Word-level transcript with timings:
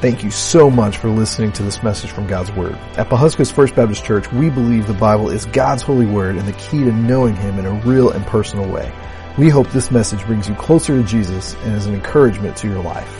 Thank 0.00 0.22
you 0.22 0.30
so 0.30 0.70
much 0.70 0.98
for 0.98 1.08
listening 1.08 1.50
to 1.54 1.64
this 1.64 1.82
message 1.82 2.12
from 2.12 2.28
God's 2.28 2.52
Word. 2.52 2.74
At 2.96 3.08
Pawhuska's 3.08 3.50
First 3.50 3.74
Baptist 3.74 4.04
Church, 4.04 4.30
we 4.30 4.48
believe 4.48 4.86
the 4.86 4.94
Bible 4.94 5.28
is 5.28 5.44
God's 5.46 5.82
holy 5.82 6.06
word 6.06 6.36
and 6.36 6.46
the 6.46 6.52
key 6.52 6.84
to 6.84 6.92
knowing 6.92 7.34
Him 7.34 7.58
in 7.58 7.66
a 7.66 7.72
real 7.80 8.10
and 8.10 8.24
personal 8.24 8.70
way. 8.70 8.92
We 9.38 9.48
hope 9.48 9.68
this 9.70 9.90
message 9.90 10.24
brings 10.24 10.48
you 10.48 10.54
closer 10.54 10.96
to 10.96 11.02
Jesus 11.02 11.54
and 11.64 11.74
is 11.74 11.86
an 11.86 11.94
encouragement 11.94 12.56
to 12.58 12.68
your 12.68 12.80
life. 12.80 13.12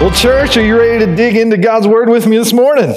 Well, 0.00 0.12
church, 0.12 0.56
are 0.56 0.64
you 0.64 0.78
ready 0.78 1.04
to 1.04 1.16
dig 1.16 1.34
into 1.34 1.56
God's 1.56 1.88
Word 1.88 2.08
with 2.08 2.28
me 2.28 2.38
this 2.38 2.52
morning? 2.52 2.94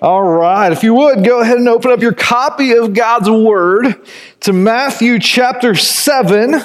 All 0.00 0.22
right. 0.22 0.72
If 0.72 0.84
you 0.84 0.94
would, 0.94 1.22
go 1.22 1.42
ahead 1.42 1.58
and 1.58 1.68
open 1.68 1.90
up 1.90 2.00
your 2.00 2.14
copy 2.14 2.72
of 2.72 2.94
God's 2.94 3.28
Word 3.28 3.94
to 4.40 4.54
Matthew 4.54 5.18
chapter 5.18 5.74
7. 5.74 6.64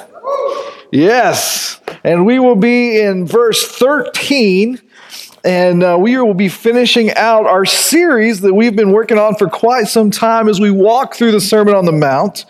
Yes. 0.91 1.79
And 2.03 2.25
we 2.25 2.39
will 2.39 2.55
be 2.55 2.99
in 2.99 3.25
verse 3.25 3.65
13. 3.67 4.79
And 5.43 5.83
uh, 5.83 5.97
we 5.99 6.17
will 6.17 6.33
be 6.33 6.49
finishing 6.49 7.13
out 7.13 7.45
our 7.45 7.65
series 7.65 8.41
that 8.41 8.53
we've 8.53 8.75
been 8.75 8.91
working 8.91 9.17
on 9.17 9.35
for 9.35 9.47
quite 9.47 9.87
some 9.87 10.11
time 10.11 10.49
as 10.49 10.59
we 10.59 10.71
walk 10.71 11.15
through 11.15 11.31
the 11.31 11.39
Sermon 11.39 11.75
on 11.75 11.85
the 11.85 11.91
Mount. 11.91 12.45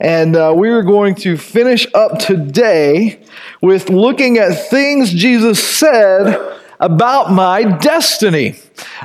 And 0.00 0.34
uh, 0.34 0.52
we 0.56 0.68
are 0.70 0.82
going 0.82 1.14
to 1.16 1.36
finish 1.36 1.86
up 1.94 2.18
today 2.18 3.20
with 3.60 3.90
looking 3.90 4.38
at 4.38 4.68
things 4.68 5.12
Jesus 5.12 5.62
said 5.62 6.60
about 6.82 7.30
my 7.30 7.62
destiny. 7.62 8.56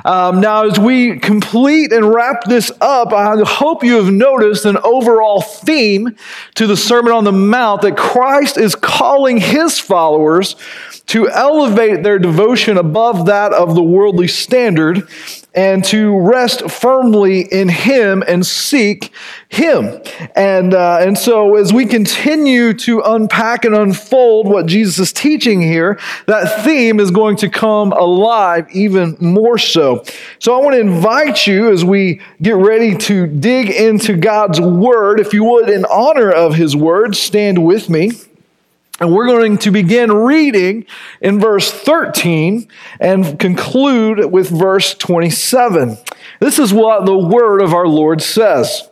Um, 0.04 0.40
now, 0.40 0.64
as 0.64 0.78
we 0.78 1.18
complete 1.20 1.92
and 1.92 2.12
wrap 2.12 2.44
this 2.44 2.72
up, 2.80 3.12
I 3.12 3.36
hope 3.44 3.84
you 3.84 3.96
have 4.02 4.12
noticed 4.12 4.64
an 4.64 4.76
overall 4.78 5.40
theme 5.40 6.16
to 6.56 6.66
the 6.66 6.76
Sermon 6.76 7.12
on 7.12 7.22
the 7.24 7.32
Mount 7.32 7.82
that 7.82 7.96
Christ 7.96 8.58
is 8.58 8.74
calling 8.74 9.38
his 9.38 9.78
followers 9.78 10.56
to 11.08 11.28
elevate 11.30 12.02
their 12.02 12.18
devotion 12.18 12.76
above 12.76 13.26
that 13.26 13.52
of 13.52 13.74
the 13.74 13.82
worldly 13.82 14.28
standard 14.28 15.08
and 15.54 15.82
to 15.82 16.16
rest 16.16 16.70
firmly 16.70 17.40
in 17.40 17.68
Him 17.68 18.22
and 18.28 18.46
seek 18.46 19.10
Him. 19.48 20.00
And, 20.36 20.74
uh, 20.74 20.98
and 21.00 21.16
so, 21.16 21.56
as 21.56 21.72
we 21.72 21.86
continue 21.86 22.74
to 22.74 23.00
unpack 23.00 23.64
and 23.64 23.74
unfold 23.74 24.46
what 24.46 24.66
Jesus 24.66 24.98
is 24.98 25.12
teaching 25.12 25.62
here, 25.62 25.98
that 26.26 26.62
theme 26.64 27.00
is 27.00 27.10
going 27.10 27.36
to 27.38 27.48
come 27.48 27.92
alive 27.92 28.68
even 28.70 29.16
more 29.18 29.56
so. 29.56 30.04
So, 30.38 30.54
I 30.54 30.62
want 30.62 30.74
to 30.74 30.80
invite 30.80 31.46
you 31.46 31.72
as 31.72 31.84
we 31.84 32.20
get 32.42 32.54
ready 32.54 32.94
to 32.96 33.26
dig 33.26 33.70
into 33.70 34.16
God's 34.16 34.60
Word, 34.60 35.20
if 35.20 35.32
you 35.32 35.44
would, 35.44 35.70
in 35.70 35.86
honor 35.86 36.30
of 36.30 36.54
His 36.54 36.76
Word, 36.76 37.16
stand 37.16 37.64
with 37.64 37.88
me. 37.88 38.10
And 39.00 39.12
we're 39.12 39.26
going 39.26 39.58
to 39.58 39.70
begin 39.70 40.10
reading 40.12 40.86
in 41.20 41.38
verse 41.38 41.70
13 41.70 42.68
and 42.98 43.38
conclude 43.38 44.32
with 44.32 44.48
verse 44.48 44.94
27. 44.94 45.96
This 46.40 46.58
is 46.58 46.72
what 46.72 47.06
the 47.06 47.16
word 47.16 47.62
of 47.62 47.72
our 47.72 47.86
Lord 47.86 48.20
says. 48.20 48.87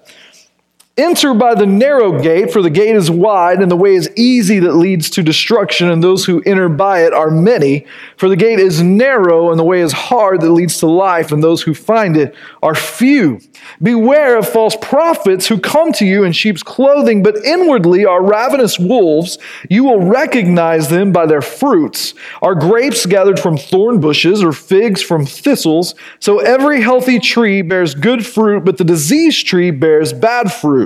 Enter 0.98 1.34
by 1.34 1.54
the 1.54 1.66
narrow 1.66 2.22
gate, 2.22 2.50
for 2.50 2.62
the 2.62 2.70
gate 2.70 2.96
is 2.96 3.10
wide, 3.10 3.60
and 3.60 3.70
the 3.70 3.76
way 3.76 3.94
is 3.94 4.08
easy 4.16 4.60
that 4.60 4.76
leads 4.76 5.10
to 5.10 5.22
destruction, 5.22 5.90
and 5.90 6.02
those 6.02 6.24
who 6.24 6.42
enter 6.46 6.70
by 6.70 7.04
it 7.04 7.12
are 7.12 7.30
many. 7.30 7.84
For 8.16 8.30
the 8.30 8.36
gate 8.36 8.58
is 8.58 8.80
narrow, 8.80 9.50
and 9.50 9.58
the 9.58 9.64
way 9.64 9.82
is 9.82 9.92
hard 9.92 10.40
that 10.40 10.52
leads 10.52 10.78
to 10.78 10.86
life, 10.86 11.32
and 11.32 11.44
those 11.44 11.60
who 11.60 11.74
find 11.74 12.16
it 12.16 12.34
are 12.62 12.74
few. 12.74 13.40
Beware 13.82 14.38
of 14.38 14.48
false 14.48 14.74
prophets 14.80 15.46
who 15.46 15.60
come 15.60 15.92
to 15.92 16.06
you 16.06 16.24
in 16.24 16.32
sheep's 16.32 16.62
clothing, 16.62 17.22
but 17.22 17.44
inwardly 17.44 18.06
are 18.06 18.24
ravenous 18.24 18.78
wolves. 18.78 19.36
You 19.68 19.84
will 19.84 20.00
recognize 20.00 20.88
them 20.88 21.12
by 21.12 21.26
their 21.26 21.42
fruits. 21.42 22.14
Are 22.40 22.54
grapes 22.54 23.04
gathered 23.04 23.38
from 23.38 23.58
thorn 23.58 24.00
bushes, 24.00 24.42
or 24.42 24.52
figs 24.52 25.02
from 25.02 25.26
thistles? 25.26 25.94
So 26.20 26.38
every 26.38 26.80
healthy 26.80 27.18
tree 27.18 27.60
bears 27.60 27.94
good 27.94 28.24
fruit, 28.24 28.64
but 28.64 28.78
the 28.78 28.84
diseased 28.84 29.46
tree 29.46 29.70
bears 29.70 30.14
bad 30.14 30.50
fruit 30.50 30.85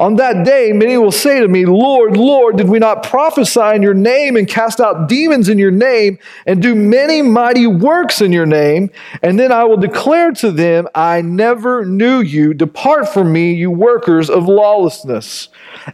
On 0.00 0.16
that 0.16 0.44
day, 0.44 0.72
many 0.72 0.96
will 0.98 1.12
say 1.12 1.40
to 1.40 1.48
me, 1.48 1.64
Lord, 1.64 2.16
Lord, 2.16 2.56
did 2.56 2.68
we 2.68 2.78
not 2.78 3.02
prophesy 3.02 3.74
in 3.74 3.82
your 3.82 3.94
name 3.94 4.36
and 4.36 4.46
cast 4.46 4.80
out 4.80 5.08
demons 5.08 5.48
in 5.48 5.58
your 5.58 5.70
name 5.70 6.18
and 6.46 6.62
do 6.62 6.74
many 6.74 7.22
mighty 7.22 7.66
works 7.66 8.20
in 8.20 8.32
your 8.32 8.46
name? 8.46 8.90
And 9.22 9.38
then 9.38 9.50
I 9.50 9.64
will 9.64 9.76
declare 9.76 10.32
to 10.32 10.50
them, 10.50 10.88
I 10.94 11.22
never 11.22 11.84
knew 11.84 12.20
you. 12.20 12.54
Depart 12.54 13.08
from 13.08 13.32
me, 13.32 13.54
you 13.54 13.70
workers 13.70 14.28
of 14.28 14.46
lawlessness. 14.46 15.48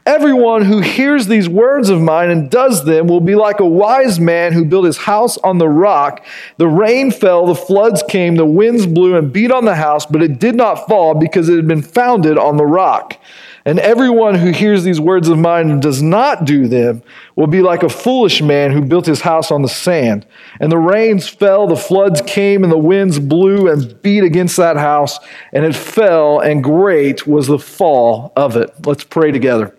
Everyone 0.06 0.64
who 0.64 0.80
hears 0.80 1.26
these 1.26 1.48
words 1.48 1.88
of 1.88 2.00
mine 2.00 2.30
and 2.30 2.50
does 2.50 2.84
them 2.84 3.06
will 3.06 3.20
be 3.20 3.34
like 3.34 3.60
a 3.60 3.66
wise 3.66 4.18
man 4.18 4.52
who 4.52 4.64
built 4.64 4.86
his 4.86 4.96
house 4.96 5.36
on 5.38 5.58
the 5.58 5.68
rock. 5.68 6.24
The 6.56 6.68
rain 6.68 7.10
fell, 7.10 7.46
the 7.46 7.54
floods 7.54 8.02
came, 8.08 8.36
the 8.36 8.46
winds 8.46 8.86
blew 8.86 9.16
and 9.16 9.32
beat 9.32 9.52
on 9.52 9.64
the 9.64 9.74
house, 9.74 10.06
but 10.06 10.22
it 10.22 10.38
did 10.38 10.56
not 10.56 10.86
fall 10.88 11.14
because 11.14 11.48
it 11.48 11.56
had 11.56 11.68
been 11.68 11.82
founded 11.82 12.38
on 12.38 12.56
the 12.56 12.66
rock. 12.66 13.18
And 13.66 13.78
everyone 13.78 14.34
who 14.34 14.50
hears 14.50 14.84
these 14.84 15.00
words 15.00 15.28
of 15.28 15.38
mine 15.38 15.70
and 15.70 15.80
does 15.80 16.02
not 16.02 16.44
do 16.44 16.68
them 16.68 17.02
will 17.34 17.46
be 17.46 17.62
like 17.62 17.82
a 17.82 17.88
foolish 17.88 18.42
man 18.42 18.72
who 18.72 18.82
built 18.82 19.06
his 19.06 19.22
house 19.22 19.50
on 19.50 19.62
the 19.62 19.68
sand. 19.68 20.26
And 20.60 20.70
the 20.70 20.78
rains 20.78 21.28
fell, 21.28 21.66
the 21.66 21.76
floods 21.76 22.20
came, 22.26 22.62
and 22.62 22.70
the 22.70 22.78
winds 22.78 23.18
blew 23.18 23.68
and 23.70 24.00
beat 24.02 24.22
against 24.22 24.58
that 24.58 24.76
house, 24.76 25.18
and 25.52 25.64
it 25.64 25.74
fell, 25.74 26.40
and 26.40 26.62
great 26.62 27.26
was 27.26 27.46
the 27.46 27.58
fall 27.58 28.34
of 28.36 28.56
it. 28.56 28.70
Let's 28.86 29.04
pray 29.04 29.32
together. 29.32 29.74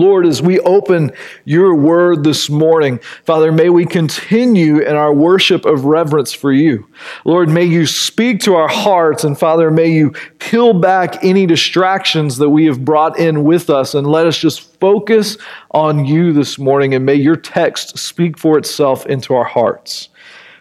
Lord, 0.00 0.26
as 0.26 0.42
we 0.42 0.60
open 0.60 1.12
your 1.44 1.74
word 1.74 2.24
this 2.24 2.48
morning, 2.50 2.98
Father, 3.24 3.50
may 3.52 3.70
we 3.70 3.86
continue 3.86 4.78
in 4.78 4.94
our 4.94 5.12
worship 5.12 5.64
of 5.64 5.84
reverence 5.84 6.32
for 6.32 6.52
you. 6.52 6.88
Lord, 7.24 7.48
may 7.48 7.64
you 7.64 7.86
speak 7.86 8.40
to 8.40 8.54
our 8.54 8.68
hearts, 8.68 9.24
and 9.24 9.38
Father, 9.38 9.70
may 9.70 9.88
you 9.88 10.12
peel 10.38 10.72
back 10.72 11.22
any 11.24 11.46
distractions 11.46 12.36
that 12.38 12.50
we 12.50 12.66
have 12.66 12.84
brought 12.84 13.18
in 13.18 13.44
with 13.44 13.70
us, 13.70 13.94
and 13.94 14.06
let 14.06 14.26
us 14.26 14.38
just 14.38 14.78
focus 14.80 15.36
on 15.70 16.04
you 16.04 16.32
this 16.32 16.58
morning, 16.58 16.94
and 16.94 17.04
may 17.04 17.14
your 17.14 17.36
text 17.36 17.98
speak 17.98 18.38
for 18.38 18.58
itself 18.58 19.06
into 19.06 19.34
our 19.34 19.44
hearts. 19.44 20.08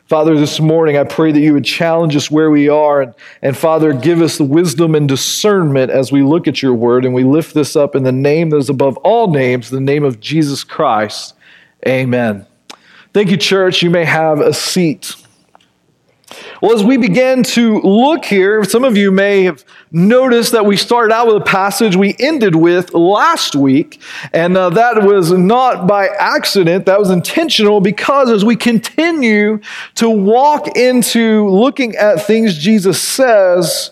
Father, 0.07 0.39
this 0.39 0.59
morning 0.59 0.97
I 0.97 1.03
pray 1.03 1.31
that 1.31 1.39
you 1.39 1.53
would 1.53 1.65
challenge 1.65 2.15
us 2.15 2.29
where 2.29 2.51
we 2.51 2.69
are. 2.69 3.01
And, 3.01 3.13
and 3.41 3.57
Father, 3.57 3.91
give 3.91 4.21
us 4.21 4.37
the 4.37 4.43
wisdom 4.43 4.93
and 4.93 5.09
discernment 5.09 5.91
as 5.91 6.11
we 6.11 6.21
look 6.21 6.47
at 6.47 6.61
your 6.61 6.75
word. 6.75 7.05
And 7.05 7.13
we 7.15 7.23
lift 7.23 7.55
this 7.55 7.75
up 7.75 7.95
in 7.95 8.03
the 8.03 8.11
name 8.11 8.51
that 8.51 8.57
is 8.57 8.69
above 8.69 8.97
all 8.97 9.31
names, 9.31 9.71
the 9.71 9.81
name 9.81 10.03
of 10.03 10.19
Jesus 10.19 10.63
Christ. 10.63 11.33
Amen. 11.87 12.45
Thank 13.13 13.31
you, 13.31 13.37
church. 13.37 13.81
You 13.81 13.89
may 13.89 14.05
have 14.05 14.39
a 14.41 14.53
seat. 14.53 15.15
Well, 16.61 16.73
as 16.73 16.83
we 16.83 16.97
begin 16.97 17.43
to 17.43 17.79
look 17.81 18.25
here, 18.25 18.63
some 18.63 18.83
of 18.83 18.97
you 18.97 19.11
may 19.11 19.43
have 19.43 19.63
noticed 19.91 20.53
that 20.53 20.65
we 20.65 20.77
started 20.77 21.13
out 21.13 21.27
with 21.27 21.35
a 21.35 21.45
passage 21.45 21.95
we 21.95 22.15
ended 22.19 22.55
with 22.55 22.93
last 22.93 23.55
week, 23.55 24.01
and 24.33 24.57
uh, 24.57 24.69
that 24.71 25.03
was 25.03 25.31
not 25.31 25.87
by 25.87 26.07
accident, 26.07 26.87
that 26.87 26.99
was 26.99 27.09
intentional 27.09 27.81
because 27.81 28.31
as 28.31 28.43
we 28.43 28.55
continue 28.55 29.59
to 29.95 30.09
walk 30.09 30.75
into 30.75 31.47
looking 31.49 31.95
at 31.95 32.25
things 32.25 32.57
Jesus 32.57 33.01
says, 33.01 33.91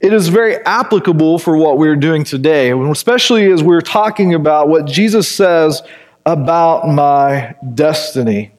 it 0.00 0.12
is 0.12 0.28
very 0.28 0.56
applicable 0.64 1.40
for 1.40 1.56
what 1.56 1.76
we're 1.76 1.96
doing 1.96 2.22
today, 2.22 2.70
especially 2.70 3.50
as 3.50 3.64
we're 3.64 3.80
talking 3.80 4.32
about 4.32 4.68
what 4.68 4.86
Jesus 4.86 5.28
says 5.28 5.82
about 6.24 6.86
my 6.86 7.56
destiny. 7.74 8.52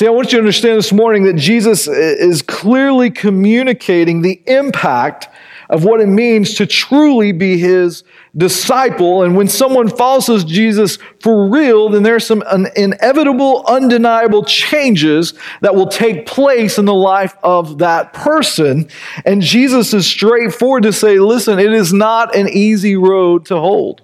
See, 0.00 0.06
I 0.06 0.10
want 0.12 0.32
you 0.32 0.38
to 0.38 0.38
understand 0.38 0.78
this 0.78 0.94
morning 0.94 1.24
that 1.24 1.36
Jesus 1.36 1.86
is 1.86 2.40
clearly 2.40 3.10
communicating 3.10 4.22
the 4.22 4.40
impact 4.46 5.28
of 5.68 5.84
what 5.84 6.00
it 6.00 6.06
means 6.06 6.54
to 6.54 6.66
truly 6.66 7.32
be 7.32 7.58
his 7.58 8.02
disciple. 8.34 9.22
And 9.22 9.36
when 9.36 9.46
someone 9.46 9.90
follows 9.90 10.42
Jesus 10.44 10.96
for 11.20 11.50
real, 11.50 11.90
then 11.90 12.02
there's 12.02 12.26
some 12.26 12.42
inevitable, 12.76 13.62
undeniable 13.66 14.42
changes 14.42 15.34
that 15.60 15.74
will 15.74 15.88
take 15.88 16.24
place 16.24 16.78
in 16.78 16.86
the 16.86 16.94
life 16.94 17.36
of 17.42 17.76
that 17.80 18.14
person. 18.14 18.88
And 19.26 19.42
Jesus 19.42 19.92
is 19.92 20.06
straightforward 20.06 20.84
to 20.84 20.94
say, 20.94 21.18
listen, 21.18 21.58
it 21.58 21.74
is 21.74 21.92
not 21.92 22.34
an 22.34 22.48
easy 22.48 22.96
road 22.96 23.44
to 23.44 23.58
hold. 23.58 24.00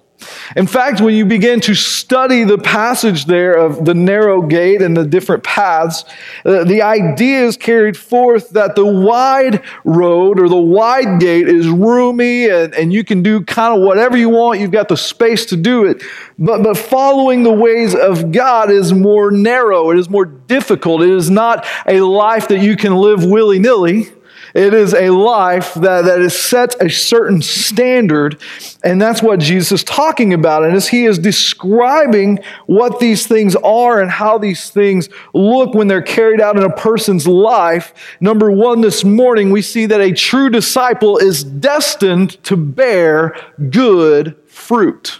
In 0.55 0.65
fact, 0.65 0.99
when 0.99 1.13
you 1.13 1.25
begin 1.25 1.59
to 1.61 1.75
study 1.75 2.43
the 2.43 2.57
passage 2.57 3.25
there 3.25 3.53
of 3.53 3.85
the 3.85 3.93
narrow 3.93 4.41
gate 4.41 4.81
and 4.81 4.97
the 4.97 5.05
different 5.05 5.43
paths, 5.43 6.03
uh, 6.43 6.63
the 6.63 6.81
idea 6.81 7.45
is 7.45 7.55
carried 7.55 7.95
forth 7.95 8.49
that 8.51 8.75
the 8.75 8.85
wide 8.85 9.61
road 9.85 10.39
or 10.39 10.49
the 10.49 10.55
wide 10.55 11.19
gate 11.19 11.47
is 11.47 11.67
roomy 11.67 12.49
and, 12.49 12.73
and 12.73 12.91
you 12.91 13.03
can 13.03 13.21
do 13.21 13.43
kind 13.43 13.77
of 13.77 13.85
whatever 13.85 14.17
you 14.17 14.29
want. 14.29 14.59
You've 14.59 14.71
got 14.71 14.87
the 14.87 14.97
space 14.97 15.45
to 15.47 15.57
do 15.57 15.85
it. 15.85 16.01
But, 16.39 16.63
but 16.63 16.77
following 16.77 17.43
the 17.43 17.53
ways 17.53 17.93
of 17.93 18.31
God 18.31 18.71
is 18.71 18.93
more 18.93 19.31
narrow, 19.31 19.91
it 19.91 19.99
is 19.99 20.09
more 20.09 20.25
difficult. 20.25 21.03
It 21.03 21.11
is 21.11 21.29
not 21.29 21.65
a 21.85 22.01
life 22.01 22.47
that 22.47 22.61
you 22.61 22.75
can 22.75 22.95
live 22.95 23.23
willy 23.23 23.59
nilly. 23.59 24.07
It 24.57 24.73
is 24.73 24.95
a 24.95 25.11
life 25.11 25.75
that, 25.75 26.05
that 26.05 26.19
is 26.19 26.35
set 26.35 26.81
a 26.81 26.89
certain 26.89 27.43
standard, 27.43 28.41
and 28.83 28.99
that's 28.99 29.21
what 29.21 29.39
Jesus 29.39 29.71
is 29.71 29.83
talking 29.83 30.33
about. 30.33 30.63
And 30.63 30.75
as 30.75 30.87
he 30.87 31.05
is 31.05 31.19
describing 31.19 32.39
what 32.65 32.99
these 32.99 33.27
things 33.27 33.55
are 33.57 34.01
and 34.01 34.09
how 34.09 34.39
these 34.39 34.71
things 34.71 35.09
look 35.35 35.75
when 35.75 35.87
they're 35.87 36.01
carried 36.01 36.41
out 36.41 36.57
in 36.57 36.63
a 36.63 36.75
person's 36.75 37.27
life, 37.27 37.93
number 38.19 38.49
one, 38.49 38.81
this 38.81 39.03
morning, 39.03 39.51
we 39.51 39.61
see 39.61 39.85
that 39.85 40.01
a 40.01 40.11
true 40.11 40.49
disciple 40.49 41.19
is 41.19 41.43
destined 41.43 42.43
to 42.45 42.57
bear 42.57 43.35
good 43.69 44.35
fruit. 44.47 45.19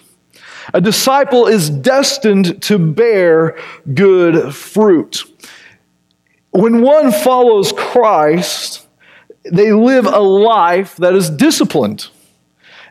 A 0.74 0.82
disciple 0.82 1.46
is 1.46 1.70
destined 1.70 2.60
to 2.64 2.80
bear 2.80 3.56
good 3.94 4.56
fruit. 4.56 5.26
When 6.50 6.82
one 6.82 7.12
follows 7.12 7.72
Christ, 7.72 8.87
they 9.52 9.74
live 9.74 10.06
a 10.06 10.20
life 10.20 10.96
that 10.98 11.14
is 11.14 11.30
disciplined. 11.30 12.10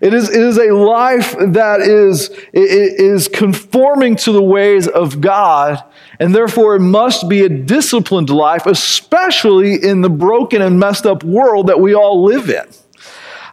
It 0.01 0.13
is, 0.13 0.29
it 0.29 0.43
is 0.43 0.59
a 0.59 0.75
life 0.75 1.35
that 1.39 1.81
is, 1.81 2.29
is 2.53 3.29
conforming 3.29 4.17
to 4.17 4.33
the 4.33 4.43
ways 4.43 4.87
of 4.87 5.21
God, 5.21 5.83
and 6.21 6.35
therefore 6.35 6.77
it 6.77 6.81
must 6.81 7.29
be 7.29 7.43
a 7.43 7.49
disciplined 7.49 8.29
life, 8.29 8.67
especially 8.67 9.83
in 9.83 10.03
the 10.03 10.11
broken 10.11 10.61
and 10.61 10.79
messed 10.79 11.07
up 11.07 11.25
world 11.25 11.69
that 11.69 11.81
we 11.81 11.95
all 11.95 12.25
live 12.25 12.51
in. 12.51 12.67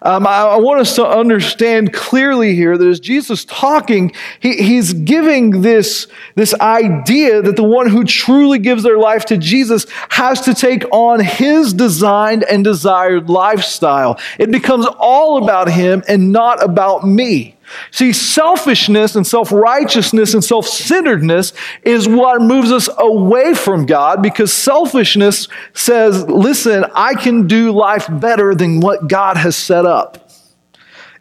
Um, 0.03 0.27
I, 0.27 0.41
I, 0.41 0.57
want 0.57 0.81
us 0.81 0.95
to 0.97 1.07
understand 1.07 1.93
clearly 1.93 2.55
here 2.55 2.77
that 2.77 2.87
as 2.87 2.99
Jesus 2.99 3.45
talking, 3.45 4.11
he, 4.41 4.57
he's 4.57 4.91
giving 4.91 5.61
this, 5.61 6.07
this 6.35 6.53
idea 6.55 7.41
that 7.41 7.55
the 7.55 7.63
one 7.63 7.89
who 7.89 8.03
truly 8.03 8.59
gives 8.59 8.83
their 8.83 8.97
life 8.97 9.23
to 9.27 9.37
Jesus 9.37 9.85
has 10.09 10.41
to 10.41 10.53
take 10.53 10.83
on 10.91 11.21
his 11.21 11.71
designed 11.71 12.43
and 12.43 12.65
desired 12.65 13.29
lifestyle. 13.29 14.19
It 14.37 14.51
becomes 14.51 14.85
all 14.99 15.41
about 15.41 15.71
him 15.71 16.03
and 16.09 16.33
not 16.33 16.61
about 16.61 17.07
me. 17.07 17.55
See, 17.91 18.13
selfishness 18.13 19.15
and 19.15 19.25
self 19.25 19.51
righteousness 19.51 20.33
and 20.33 20.43
self 20.43 20.67
centeredness 20.67 21.53
is 21.83 22.07
what 22.07 22.41
moves 22.41 22.71
us 22.71 22.89
away 22.97 23.53
from 23.53 23.85
God 23.85 24.21
because 24.21 24.51
selfishness 24.51 25.47
says, 25.73 26.23
listen, 26.25 26.85
I 26.93 27.15
can 27.15 27.47
do 27.47 27.71
life 27.71 28.07
better 28.09 28.55
than 28.55 28.79
what 28.79 29.07
God 29.07 29.37
has 29.37 29.55
set 29.55 29.85
up. 29.85 30.23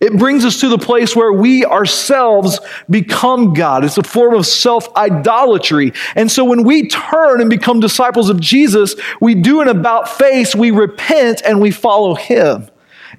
It 0.03 0.19
brings 0.19 0.45
us 0.45 0.59
to 0.61 0.69
the 0.69 0.79
place 0.79 1.15
where 1.15 1.33
we 1.33 1.65
ourselves 1.65 2.59
become 2.91 3.55
God. 3.55 3.85
It's 3.85 3.99
a 3.99 4.03
form 4.03 4.35
of 4.35 4.45
self 4.45 4.95
idolatry. 4.97 5.93
And 6.17 6.31
so 6.31 6.45
when 6.45 6.65
we 6.65 6.89
turn 6.89 7.41
and 7.41 7.49
become 7.49 7.79
disciples 7.79 8.29
of 8.29 8.41
Jesus, 8.41 8.97
we 9.21 9.37
do 9.37 9.61
an 9.61 9.69
about 9.69 10.09
face, 10.09 10.57
we 10.57 10.73
repent, 10.73 11.41
and 11.45 11.61
we 11.61 11.71
follow 11.71 12.17
Him 12.17 12.69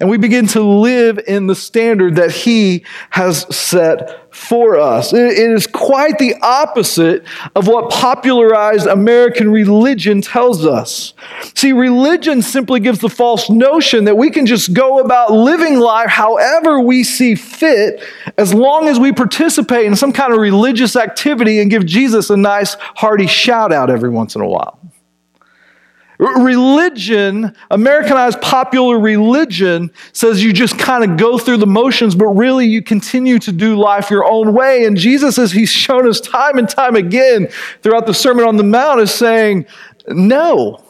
and 0.00 0.08
we 0.08 0.16
begin 0.16 0.46
to 0.48 0.62
live 0.62 1.20
in 1.26 1.46
the 1.46 1.54
standard 1.54 2.16
that 2.16 2.30
He 2.30 2.84
has 3.10 3.46
set 3.54 4.24
for 4.34 4.78
us. 4.78 5.12
It 5.12 5.38
is 5.38 5.66
quite 5.66 6.18
the 6.18 6.34
opposite 6.42 7.24
of 7.54 7.68
what 7.68 7.90
popularized 7.90 8.86
American 8.86 9.50
religion 9.50 10.20
tells 10.20 10.66
us. 10.66 11.14
See, 11.54 11.72
religion 11.72 12.42
simply 12.42 12.80
gives 12.80 12.98
the 12.98 13.08
false 13.08 13.48
notion 13.48 14.04
that 14.04 14.16
we 14.16 14.30
can 14.30 14.44
just 14.44 14.74
go 14.74 14.98
about 14.98 15.30
living 15.30 15.78
life 15.78 16.10
however 16.10 16.80
we 16.80 17.04
see 17.04 17.36
fit 17.36 18.02
as 18.36 18.52
long 18.52 18.88
as 18.88 18.98
we 18.98 19.12
participate 19.12 19.86
in 19.86 19.94
some 19.94 20.12
kind 20.12 20.32
of 20.32 20.40
religious 20.40 20.96
activity 20.96 21.60
and 21.60 21.70
give 21.70 21.86
Jesus 21.86 22.28
a 22.30 22.36
nice, 22.36 22.74
hearty 22.96 23.28
shout 23.28 23.72
out 23.72 23.88
every 23.88 24.10
once 24.10 24.34
in 24.34 24.40
a 24.40 24.48
while. 24.48 24.80
Religion, 26.18 27.54
Americanized 27.70 28.40
popular 28.40 28.98
religion, 28.98 29.90
says 30.12 30.42
you 30.44 30.52
just 30.52 30.78
kind 30.78 31.02
of 31.02 31.16
go 31.16 31.38
through 31.38 31.56
the 31.56 31.66
motions, 31.66 32.14
but 32.14 32.26
really 32.26 32.66
you 32.66 32.82
continue 32.82 33.38
to 33.40 33.50
do 33.50 33.76
life 33.76 34.10
your 34.10 34.24
own 34.24 34.54
way. 34.54 34.84
And 34.84 34.96
Jesus, 34.96 35.38
as 35.38 35.52
he's 35.52 35.70
shown 35.70 36.08
us 36.08 36.20
time 36.20 36.56
and 36.58 36.68
time 36.68 36.94
again 36.94 37.48
throughout 37.82 38.06
the 38.06 38.14
Sermon 38.14 38.46
on 38.46 38.56
the 38.56 38.64
Mount, 38.64 39.00
is 39.00 39.12
saying, 39.12 39.66
no. 40.08 40.84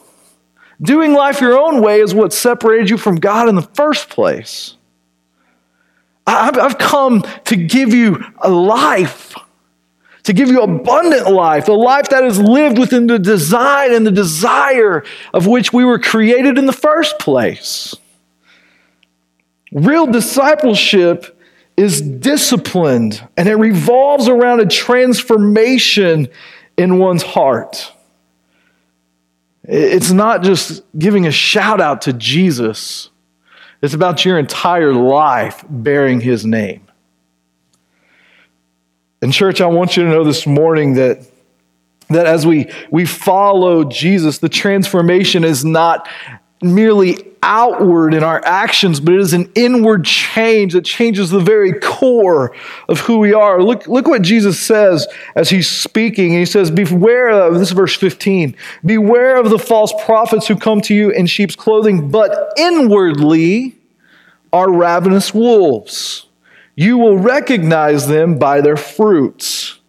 Doing 0.81 1.13
life 1.13 1.41
your 1.41 1.57
own 1.57 1.81
way 1.81 2.01
is 2.01 2.13
what 2.13 2.33
separated 2.33 2.89
you 2.89 2.97
from 2.97 3.15
God 3.15 3.47
in 3.47 3.55
the 3.55 3.61
first 3.61 4.09
place. 4.09 4.75
I've 6.27 6.77
come 6.77 7.23
to 7.45 7.55
give 7.55 7.93
you 7.93 8.23
a 8.41 8.49
life 8.49 9.35
to 10.25 10.33
give 10.33 10.49
you 10.49 10.61
abundant 10.61 11.29
life, 11.29 11.65
the 11.65 11.73
life 11.73 12.09
that 12.09 12.23
is 12.23 12.39
lived 12.39 12.79
within 12.79 13.07
the 13.07 13.19
design 13.19 13.93
and 13.93 14.05
the 14.05 14.11
desire 14.11 15.03
of 15.33 15.45
which 15.45 15.71
we 15.71 15.85
were 15.85 15.99
created 15.99 16.57
in 16.57 16.65
the 16.65 16.73
first 16.73 17.19
place. 17.19 17.95
Real 19.71 20.07
discipleship 20.07 21.39
is 21.77 22.01
disciplined 22.01 23.27
and 23.37 23.47
it 23.47 23.55
revolves 23.55 24.27
around 24.27 24.61
a 24.61 24.65
transformation 24.65 26.27
in 26.75 26.97
one's 26.97 27.23
heart. 27.23 27.91
It's 29.63 30.11
not 30.11 30.41
just 30.41 30.83
giving 30.97 31.27
a 31.27 31.31
shout 31.31 31.81
out 31.81 32.01
to 32.03 32.13
Jesus, 32.13 33.09
it's 33.81 33.93
about 33.93 34.25
your 34.25 34.39
entire 34.39 34.93
life 34.93 35.63
bearing 35.69 36.19
his 36.19 36.45
name. 36.45 36.84
And, 39.21 39.33
church, 39.33 39.61
I 39.61 39.67
want 39.67 39.97
you 39.97 40.03
to 40.03 40.09
know 40.09 40.23
this 40.23 40.45
morning 40.45 40.95
that, 40.95 41.25
that 42.09 42.25
as 42.25 42.45
we, 42.45 42.71
we 42.91 43.05
follow 43.05 43.83
Jesus, 43.83 44.39
the 44.39 44.49
transformation 44.49 45.43
is 45.43 45.65
not 45.65 46.07
merely 46.61 47.17
outward 47.45 48.13
in 48.13 48.23
our 48.23 48.43
actions, 48.43 48.99
but 48.99 49.13
it 49.13 49.19
is 49.19 49.33
an 49.33 49.51
inward 49.53 50.03
change 50.03 50.73
that 50.73 50.83
changes 50.83 51.29
the 51.29 51.39
very 51.39 51.73
core 51.79 52.55
of 52.89 52.99
who 53.01 53.19
we 53.19 53.33
are. 53.33 53.61
Look, 53.61 53.87
look 53.87 54.07
what 54.07 54.23
Jesus 54.23 54.59
says 54.59 55.07
as 55.35 55.49
he's 55.49 55.69
speaking. 55.69 56.31
He 56.33 56.45
says, 56.45 56.71
Beware 56.71 57.29
of, 57.29 57.53
this 57.53 57.69
is 57.69 57.71
verse 57.71 57.95
15, 57.95 58.55
beware 58.83 59.37
of 59.37 59.51
the 59.51 59.59
false 59.59 59.93
prophets 60.05 60.47
who 60.47 60.55
come 60.57 60.81
to 60.81 60.95
you 60.95 61.11
in 61.11 61.27
sheep's 61.27 61.55
clothing, 61.55 62.09
but 62.09 62.53
inwardly 62.57 63.75
are 64.51 64.71
ravenous 64.71 65.33
wolves. 65.33 66.24
You 66.75 66.97
will 66.97 67.17
recognize 67.17 68.07
them 68.07 68.37
by 68.37 68.61
their 68.61 68.75
fruits. 68.75 69.79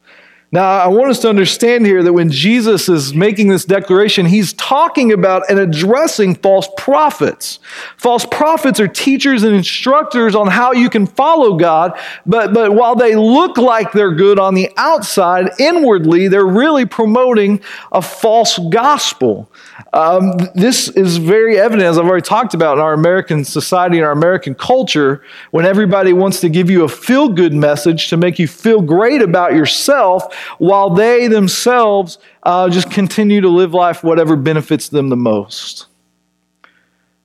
Now, 0.52 0.78
I 0.78 0.86
want 0.86 1.10
us 1.10 1.18
to 1.20 1.28
understand 1.28 1.86
here 1.86 2.04
that 2.04 2.12
when 2.12 2.30
Jesus 2.30 2.88
is 2.88 3.12
making 3.12 3.48
this 3.48 3.64
declaration, 3.64 4.26
he's 4.26 4.52
talking 4.52 5.12
about 5.12 5.42
and 5.50 5.58
addressing 5.58 6.36
false 6.36 6.68
prophets. 6.76 7.58
False 7.96 8.24
prophets 8.24 8.78
are 8.78 8.86
teachers 8.86 9.42
and 9.42 9.56
instructors 9.56 10.36
on 10.36 10.46
how 10.46 10.70
you 10.70 10.88
can 10.88 11.04
follow 11.04 11.56
God, 11.56 11.98
but, 12.26 12.54
but 12.54 12.74
while 12.74 12.94
they 12.94 13.16
look 13.16 13.58
like 13.58 13.90
they're 13.90 14.14
good 14.14 14.38
on 14.38 14.54
the 14.54 14.70
outside, 14.76 15.50
inwardly, 15.58 16.28
they're 16.28 16.46
really 16.46 16.86
promoting 16.86 17.60
a 17.90 18.00
false 18.00 18.58
gospel. 18.70 19.50
Um, 19.92 20.32
this 20.54 20.88
is 20.88 21.16
very 21.16 21.58
evident, 21.58 21.88
as 21.88 21.98
I've 21.98 22.06
already 22.06 22.22
talked 22.22 22.54
about, 22.54 22.78
in 22.78 22.84
our 22.84 22.92
American 22.92 23.44
society 23.44 23.96
and 23.96 24.06
our 24.06 24.12
American 24.12 24.54
culture, 24.54 25.24
when 25.50 25.66
everybody 25.66 26.12
wants 26.12 26.40
to 26.40 26.48
give 26.48 26.70
you 26.70 26.84
a 26.84 26.88
feel 26.88 27.28
good 27.28 27.52
message 27.52 28.08
to 28.10 28.16
make 28.16 28.38
you 28.38 28.46
feel 28.46 28.80
great 28.80 29.22
about 29.22 29.52
yourself, 29.52 30.34
while 30.58 30.90
they 30.90 31.28
themselves 31.28 32.18
uh, 32.42 32.68
just 32.68 32.90
continue 32.90 33.40
to 33.40 33.48
live 33.48 33.74
life 33.74 34.02
whatever 34.02 34.36
benefits 34.36 34.88
them 34.88 35.08
the 35.08 35.16
most. 35.16 35.86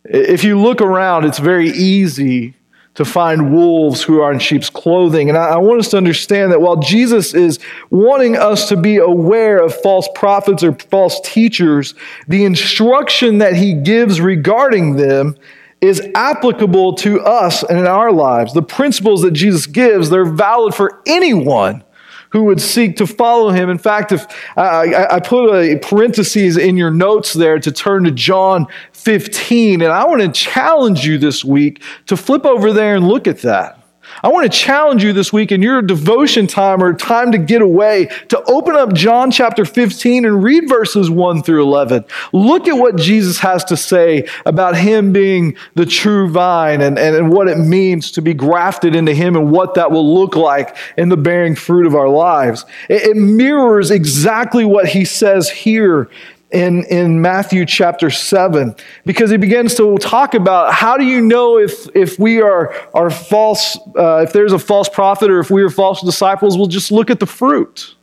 If 0.03 0.43
you 0.43 0.59
look 0.59 0.81
around, 0.81 1.25
it's 1.25 1.39
very 1.39 1.69
easy 1.69 2.55
to 2.93 3.05
find 3.05 3.53
wolves 3.53 4.03
who 4.03 4.19
are 4.19 4.33
in 4.33 4.39
sheep's 4.39 4.69
clothing. 4.69 5.29
And 5.29 5.37
I, 5.37 5.51
I, 5.51 5.57
want 5.57 5.79
us 5.79 5.89
to 5.89 5.97
understand 5.97 6.51
that 6.51 6.59
while 6.59 6.75
Jesus 6.75 7.33
is 7.33 7.57
wanting 7.89 8.35
us 8.35 8.67
to 8.67 8.75
be 8.75 8.97
aware 8.97 9.63
of 9.63 9.73
false 9.73 10.09
prophets 10.13 10.61
or 10.61 10.73
false 10.73 11.21
teachers, 11.21 11.93
the 12.27 12.43
instruction 12.43 13.37
that 13.37 13.55
he 13.55 13.73
gives 13.73 14.19
regarding 14.19 14.97
them 14.97 15.37
is 15.79 16.05
applicable 16.15 16.93
to 16.93 17.21
us 17.21 17.63
and 17.63 17.79
in 17.79 17.87
our 17.87 18.11
lives. 18.11 18.53
The 18.53 18.61
principles 18.61 19.21
that 19.21 19.31
Jesus 19.31 19.67
gives, 19.67 20.09
they're 20.09 20.25
valid 20.25 20.75
for 20.75 21.01
anyone 21.07 21.83
who 22.31 22.43
would 22.45 22.61
seek 22.61 22.97
to 22.97 23.07
follow 23.07 23.49
him. 23.49 23.69
In 23.69 23.77
fact, 23.77 24.11
if 24.11 24.25
I, 24.57 25.05
I 25.11 25.19
put 25.19 25.53
a 25.53 25.77
parenthesis 25.77 26.57
in 26.57 26.77
your 26.77 26.91
notes 26.91 27.33
there 27.33 27.59
to 27.59 27.71
turn 27.71 28.05
to 28.05 28.11
John 28.11 28.67
15, 28.93 29.81
and 29.81 29.91
I 29.91 30.05
want 30.05 30.21
to 30.21 30.31
challenge 30.31 31.05
you 31.05 31.17
this 31.17 31.45
week 31.45 31.83
to 32.07 32.17
flip 32.17 32.45
over 32.45 32.73
there 32.73 32.95
and 32.95 33.07
look 33.07 33.27
at 33.27 33.41
that. 33.41 33.80
I 34.23 34.27
want 34.27 34.51
to 34.51 34.55
challenge 34.57 35.03
you 35.03 35.13
this 35.13 35.33
week 35.33 35.51
in 35.51 35.63
your 35.63 35.81
devotion 35.81 36.45
time 36.45 36.83
or 36.83 36.93
time 36.93 37.31
to 37.31 37.39
get 37.39 37.61
away 37.61 38.07
to 38.29 38.41
open 38.43 38.75
up 38.75 38.93
John 38.93 39.31
chapter 39.31 39.65
15 39.65 40.25
and 40.25 40.43
read 40.43 40.69
verses 40.69 41.09
1 41.09 41.41
through 41.41 41.63
11. 41.63 42.05
Look 42.31 42.67
at 42.67 42.73
what 42.73 42.97
Jesus 42.97 43.39
has 43.39 43.63
to 43.65 43.77
say 43.77 44.27
about 44.45 44.77
him 44.77 45.11
being 45.11 45.55
the 45.73 45.87
true 45.87 46.29
vine 46.29 46.81
and, 46.81 46.99
and, 46.99 47.15
and 47.15 47.31
what 47.31 47.47
it 47.47 47.57
means 47.57 48.11
to 48.11 48.21
be 48.21 48.35
grafted 48.35 48.95
into 48.95 49.13
him 49.13 49.35
and 49.35 49.51
what 49.51 49.73
that 49.73 49.91
will 49.91 50.13
look 50.13 50.35
like 50.35 50.77
in 50.97 51.09
the 51.09 51.17
bearing 51.17 51.55
fruit 51.55 51.87
of 51.87 51.95
our 51.95 52.09
lives. 52.09 52.65
It, 52.89 53.03
it 53.03 53.17
mirrors 53.17 53.89
exactly 53.89 54.65
what 54.65 54.87
he 54.87 55.03
says 55.03 55.49
here 55.49 56.09
in, 56.51 56.83
in 56.85 57.21
Matthew 57.21 57.65
chapter 57.65 58.09
7 58.09 58.75
because 59.05 59.31
he 59.31 59.37
begins 59.37 59.75
to 59.75 59.97
talk 59.97 60.33
about 60.33 60.73
how 60.73 60.97
do 60.97 61.05
you 61.05 61.21
know 61.21 61.57
if, 61.57 61.87
if 61.95 62.19
we 62.19 62.41
are, 62.41 62.73
are 62.93 63.09
false, 63.09 63.77
uh, 63.97 64.17
if 64.17 64.33
there's 64.33 64.53
a 64.53 64.59
false 64.59 64.89
prophet 64.89 65.29
or 65.29 65.39
if 65.39 65.49
we 65.49 65.61
are 65.63 65.69
false 65.69 66.01
disciples? 66.01 66.57
We'll 66.57 66.67
just 66.67 66.91
look 66.91 67.09
at 67.09 67.19
the 67.19 67.25
fruit. 67.25 67.95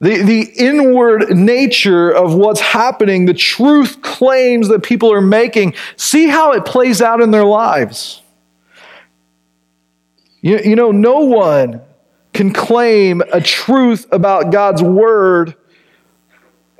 The, 0.00 0.22
the 0.22 0.52
inward 0.56 1.30
nature 1.30 2.10
of 2.10 2.34
what's 2.34 2.60
happening, 2.60 3.24
the 3.26 3.34
truth 3.34 4.02
claims 4.02 4.68
that 4.68 4.82
people 4.82 5.12
are 5.12 5.20
making, 5.20 5.74
see 5.96 6.26
how 6.26 6.52
it 6.52 6.64
plays 6.64 7.00
out 7.00 7.20
in 7.20 7.30
their 7.30 7.44
lives. 7.44 8.20
You, 10.40 10.58
you 10.58 10.76
know, 10.76 10.90
no 10.90 11.20
one 11.20 11.80
can 12.34 12.52
claim 12.52 13.22
a 13.32 13.40
truth 13.40 14.06
about 14.10 14.50
God's 14.50 14.82
word 14.82 15.54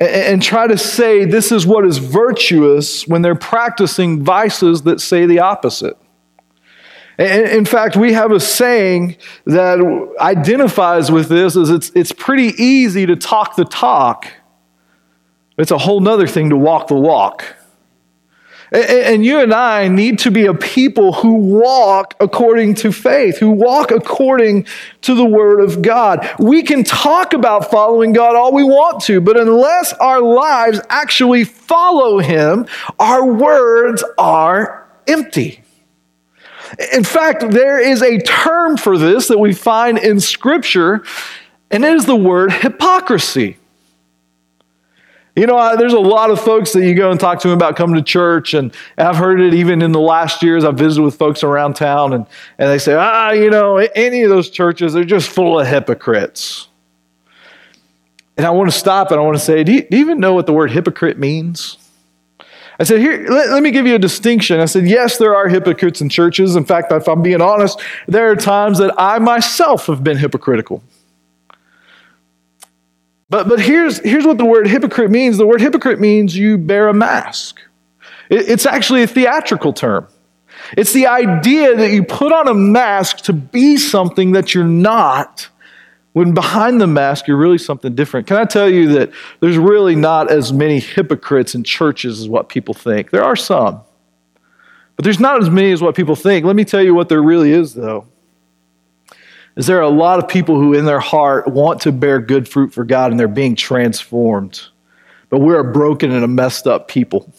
and 0.09 0.43
try 0.43 0.67
to 0.67 0.77
say 0.77 1.25
this 1.25 1.53
is 1.53 1.67
what 1.67 1.85
is 1.85 1.99
virtuous 1.99 3.07
when 3.07 3.23
they're 3.23 3.35
practicing 3.35 4.23
vices 4.23 4.83
that 4.83 5.01
say 5.01 5.27
the 5.27 5.39
opposite. 5.39 5.97
In 7.19 7.65
fact, 7.65 7.95
we 7.95 8.15
have 8.15 8.33
a 8.33 8.41
saying 8.41 9.17
that 9.45 9.79
identifies 10.19 11.13
with 11.13 11.29
this 11.29 11.57
is 11.57 11.69
it's, 11.71 11.93
it's 11.95 12.11
pretty 12.11 12.55
easy 12.63 13.07
to 13.07 13.17
talk 13.17 13.55
the 13.55 13.65
talk. 13.65 14.33
It's 15.59 15.71
a 15.71 15.79
whole 15.79 16.01
nother 16.01 16.27
thing 16.27 16.51
to 16.51 16.57
walk 16.57 16.89
the 16.89 16.95
walk. 16.95 17.45
And 18.73 19.23
you 19.23 19.39
and 19.39 19.53
I 19.53 19.89
need 19.89 20.21
to 20.21 20.31
be 20.31 20.47
a 20.47 20.55
people 20.55 21.13
who 21.13 21.35
walk 21.35 22.15
according 22.21 22.77
to 22.77 22.91
faith, 22.91 23.37
who 23.37 23.51
walk 23.51 23.91
according 23.91 24.67
to 25.03 25.15
the 25.15 25.27
Word 25.27 25.61
of 25.61 25.83
God. 25.83 26.27
We 26.39 26.63
can 26.63 26.83
talk 26.83 27.35
about 27.35 27.71
following 27.71 28.15
God 28.15 28.35
all 28.35 28.53
we 28.53 28.65
want 28.65 29.03
to, 29.05 29.21
but 29.21 29.39
unless 29.39 29.93
our 29.95 30.23
lives 30.23 30.81
actually 30.89 31.45
follow 31.45 32.19
Him, 32.19 32.67
our 32.99 33.27
words 33.27 34.03
are 34.17 34.89
empty. 35.07 35.63
In 36.95 37.05
fact, 37.05 37.51
there 37.51 37.79
is 37.79 38.01
a 38.01 38.19
term 38.21 38.79
for 38.79 38.97
this 38.97 39.29
that 39.29 39.39
we 39.39 39.53
find 39.53 39.99
in 39.99 40.19
Scripture, 40.19 41.05
and 41.71 41.85
it 41.85 41.95
is 41.95 42.07
the 42.07 42.17
word 42.17 42.53
hypocrisy. 42.53 43.59
You 45.35 45.47
know, 45.47 45.77
there's 45.79 45.95
a 45.95 46.01
lot 46.01 46.31
of 46.31 46.39
folks 46.41 46.73
that 46.75 46.87
you 46.87 46.95
go 46.95 47.11
and 47.11 47.19
talk 47.19 47.41
to 47.41 47.49
them 47.49 47.57
about 47.57 47.75
coming 47.75 47.97
to 47.97 48.03
church, 48.03 48.53
and 48.53 48.75
I've 48.99 49.17
heard 49.17 49.41
it 49.41 49.55
even 49.55 49.81
in 49.81 49.93
the 49.93 50.01
last 50.01 50.43
years. 50.43 50.63
I've 50.63 50.77
visited 50.77 51.03
with 51.03 51.17
folks 51.17 51.43
around 51.43 51.75
town, 51.75 52.13
and, 52.13 52.27
and 52.59 52.69
they 52.69 52.79
say, 52.79 52.95
ah, 52.95 53.31
you 53.31 53.49
know, 53.49 53.79
any 53.79 54.23
of 54.23 54.29
those 54.29 54.51
churches, 54.51 54.93
they're 54.93 55.05
just 55.05 55.31
full 55.31 55.59
of 55.59 55.67
hypocrites. 55.67 56.69
And 58.37 58.47
I 58.47 58.51
want 58.51 58.71
to 58.71 58.77
stop 58.77 59.11
and 59.11 59.21
I 59.21 59.23
want 59.23 59.37
to 59.37 59.43
say, 59.43 59.63
do 59.63 59.73
you, 59.73 59.83
do 59.83 59.97
you 59.97 60.03
even 60.03 60.19
know 60.19 60.33
what 60.33 60.47
the 60.47 60.53
word 60.53 60.71
hypocrite 60.71 61.19
means? 61.19 61.77
I 62.79 62.85
said, 62.85 63.01
here, 63.01 63.27
let, 63.29 63.51
let, 63.51 63.63
me 63.63 63.71
give 63.71 63.87
you 63.87 63.95
a 63.95 63.99
distinction. 63.99 64.59
I 64.59 64.65
said, 64.65 64.89
yes, 64.89 65.19
there 65.19 65.37
are 65.37 65.49
hypocrites 65.49 66.01
in 66.01 66.09
churches. 66.09 66.57
In 66.57 66.65
fact, 66.65 66.91
if 66.91 67.07
I'm 67.09 67.23
being 67.23 67.41
honest, 67.41 67.81
there 68.09 68.31
are 68.31 68.37
times 68.37 68.79
that 68.79 68.95
I 68.99 69.19
myself 69.19 69.87
have 69.87 70.03
been 70.03 70.17
hypocritical. 70.17 70.83
But, 73.33 73.49
but 73.49 73.61
here's, 73.61 73.99
here's 74.01 74.27
what 74.27 74.37
the 74.37 74.45
word 74.45 74.67
hypocrite 74.67 75.11
means 75.11 75.39
the 75.39 75.47
word 75.47 75.63
hypocrite 75.63 75.99
means 75.99 76.37
you 76.37 76.59
bear 76.59 76.89
a 76.89 76.93
mask, 76.93 77.61
it, 78.29 78.47
it's 78.47 78.67
actually 78.67 79.03
a 79.05 79.07
theatrical 79.07 79.73
term. 79.73 80.07
It's 80.77 80.93
the 80.93 81.07
idea 81.07 81.75
that 81.75 81.93
you 81.93 82.05
put 82.05 82.31
on 82.31 82.47
a 82.47 82.53
mask 82.53 83.23
to 83.23 83.33
be 83.33 83.79
something 83.79 84.33
that 84.33 84.55
you're 84.55 84.65
not, 84.65 85.49
when 86.13 86.35
behind 86.35 86.79
the 86.79 86.87
mask 86.87 87.27
you're 87.27 87.39
really 87.39 87.57
something 87.57 87.95
different. 87.95 88.27
Can 88.27 88.37
I 88.37 88.45
tell 88.45 88.69
you 88.69 88.93
that 88.99 89.11
there's 89.41 89.57
really 89.57 89.97
not 89.97 90.31
as 90.31 90.53
many 90.53 90.79
hypocrites 90.79 91.55
in 91.55 91.65
churches 91.65 92.21
as 92.21 92.29
what 92.29 92.51
people 92.51 92.75
think? 92.75 93.13
There 93.13 93.25
are 93.25 93.35
some, 93.35 93.81
but 94.97 95.05
there's 95.05 95.21
not 95.21 95.41
as 95.41 95.49
many 95.49 95.73
as 95.73 95.81
what 95.81 95.95
people 95.95 96.17
think. 96.17 96.45
Let 96.45 96.55
me 96.55 96.67
tell 96.67 96.83
you 96.83 96.93
what 96.93 97.09
there 97.09 97.23
really 97.23 97.53
is, 97.53 97.73
though 97.73 98.09
is 99.57 99.67
there 99.67 99.79
are 99.79 99.83
a 99.83 99.89
lot 99.89 100.19
of 100.19 100.29
people 100.29 100.57
who 100.57 100.75
in 100.75 100.85
their 100.85 101.01
heart 101.01 101.49
want 101.49 101.81
to 101.83 101.93
bear 101.93 102.21
good 102.21 102.49
fruit 102.49 102.73
for 102.73 102.85
God 102.85 103.11
and 103.11 103.21
they're 103.21 103.29
being 103.29 103.55
transformed. 103.55 104.63
But 105.29 105.41
we're 105.41 105.61
a 105.61 105.73
broken 105.73 106.11
and 106.13 106.25
a 106.25 106.29
messed 106.29 106.67
up 106.67 106.89
people. 106.89 107.33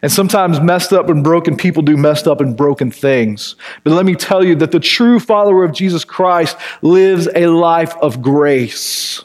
And 0.00 0.12
sometimes 0.12 0.60
messed 0.60 0.92
up 0.92 1.08
and 1.08 1.24
broken 1.24 1.56
people 1.56 1.82
do 1.82 1.96
messed 1.96 2.28
up 2.28 2.40
and 2.40 2.56
broken 2.56 2.90
things. 2.90 3.56
But 3.82 3.94
let 3.94 4.06
me 4.06 4.14
tell 4.14 4.44
you 4.44 4.54
that 4.56 4.70
the 4.70 4.80
true 4.80 5.18
follower 5.18 5.64
of 5.64 5.72
Jesus 5.72 6.04
Christ 6.04 6.56
lives 6.82 7.28
a 7.34 7.46
life 7.46 7.96
of 7.96 8.22
grace. 8.22 9.24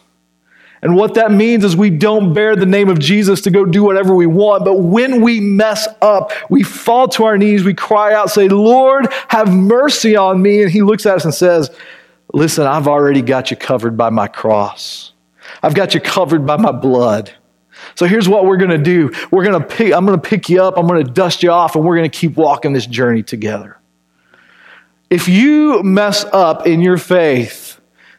And 0.83 0.97
what 0.97 1.13
that 1.13 1.31
means 1.31 1.63
is 1.63 1.77
we 1.77 1.89
don't 1.89 2.33
bear 2.33 2.57
the 2.57 2.65
name 2.65 2.89
of 2.89 2.99
Jesus 2.99 3.39
to 3.41 3.51
go 3.51 3.63
do 3.63 3.83
whatever 3.83 4.13
we 4.13 4.25
want. 4.25 4.65
But 4.65 4.81
when 4.81 5.21
we 5.21 5.39
mess 5.39 5.87
up, 6.01 6.33
we 6.49 6.61
fall 6.61 7.07
to 7.09 7.23
our 7.23 7.37
knees, 7.37 7.63
we 7.63 7.73
cry 7.73 8.13
out, 8.13 8.29
say, 8.29 8.49
Lord, 8.49 9.07
have 9.29 9.51
mercy 9.51 10.17
on 10.17 10.41
me. 10.41 10.61
And 10.61 10.69
he 10.69 10.81
looks 10.81 11.05
at 11.05 11.15
us 11.15 11.23
and 11.23 11.33
says, 11.33 11.71
Listen, 12.33 12.65
I've 12.65 12.87
already 12.87 13.21
got 13.21 13.51
you 13.51 13.57
covered 13.57 13.95
by 13.95 14.09
my 14.09 14.27
cross. 14.27 15.13
I've 15.61 15.75
got 15.75 15.93
you 15.93 16.01
covered 16.01 16.45
by 16.45 16.57
my 16.57 16.71
blood. 16.71 17.31
So 17.95 18.05
here's 18.05 18.27
what 18.27 18.45
we're 18.45 18.57
going 18.57 18.71
to 18.71 18.77
do. 18.77 19.11
We're 19.31 19.43
going 19.43 19.61
to 19.61 19.65
pick, 19.65 19.93
I'm 19.93 20.05
going 20.05 20.19
to 20.19 20.29
pick 20.29 20.49
you 20.49 20.61
up, 20.61 20.77
I'm 20.77 20.87
going 20.87 21.05
to 21.05 21.11
dust 21.11 21.43
you 21.43 21.51
off, 21.51 21.75
and 21.75 21.85
we're 21.85 21.95
going 21.95 22.09
to 22.09 22.17
keep 22.17 22.35
walking 22.35 22.73
this 22.73 22.87
journey 22.87 23.23
together. 23.23 23.77
If 25.09 25.27
you 25.27 25.83
mess 25.83 26.25
up 26.25 26.65
in 26.65 26.81
your 26.81 26.97
faith, 26.97 27.72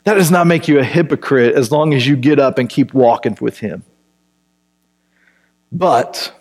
that 0.04 0.14
does 0.14 0.30
not 0.30 0.46
make 0.46 0.68
you 0.68 0.78
a 0.78 0.84
hypocrite 0.84 1.54
as 1.54 1.72
long 1.72 1.94
as 1.94 2.06
you 2.06 2.16
get 2.16 2.38
up 2.38 2.58
and 2.58 2.68
keep 2.68 2.94
walking 2.94 3.36
with 3.40 3.58
Him. 3.58 3.82
But 5.72 6.32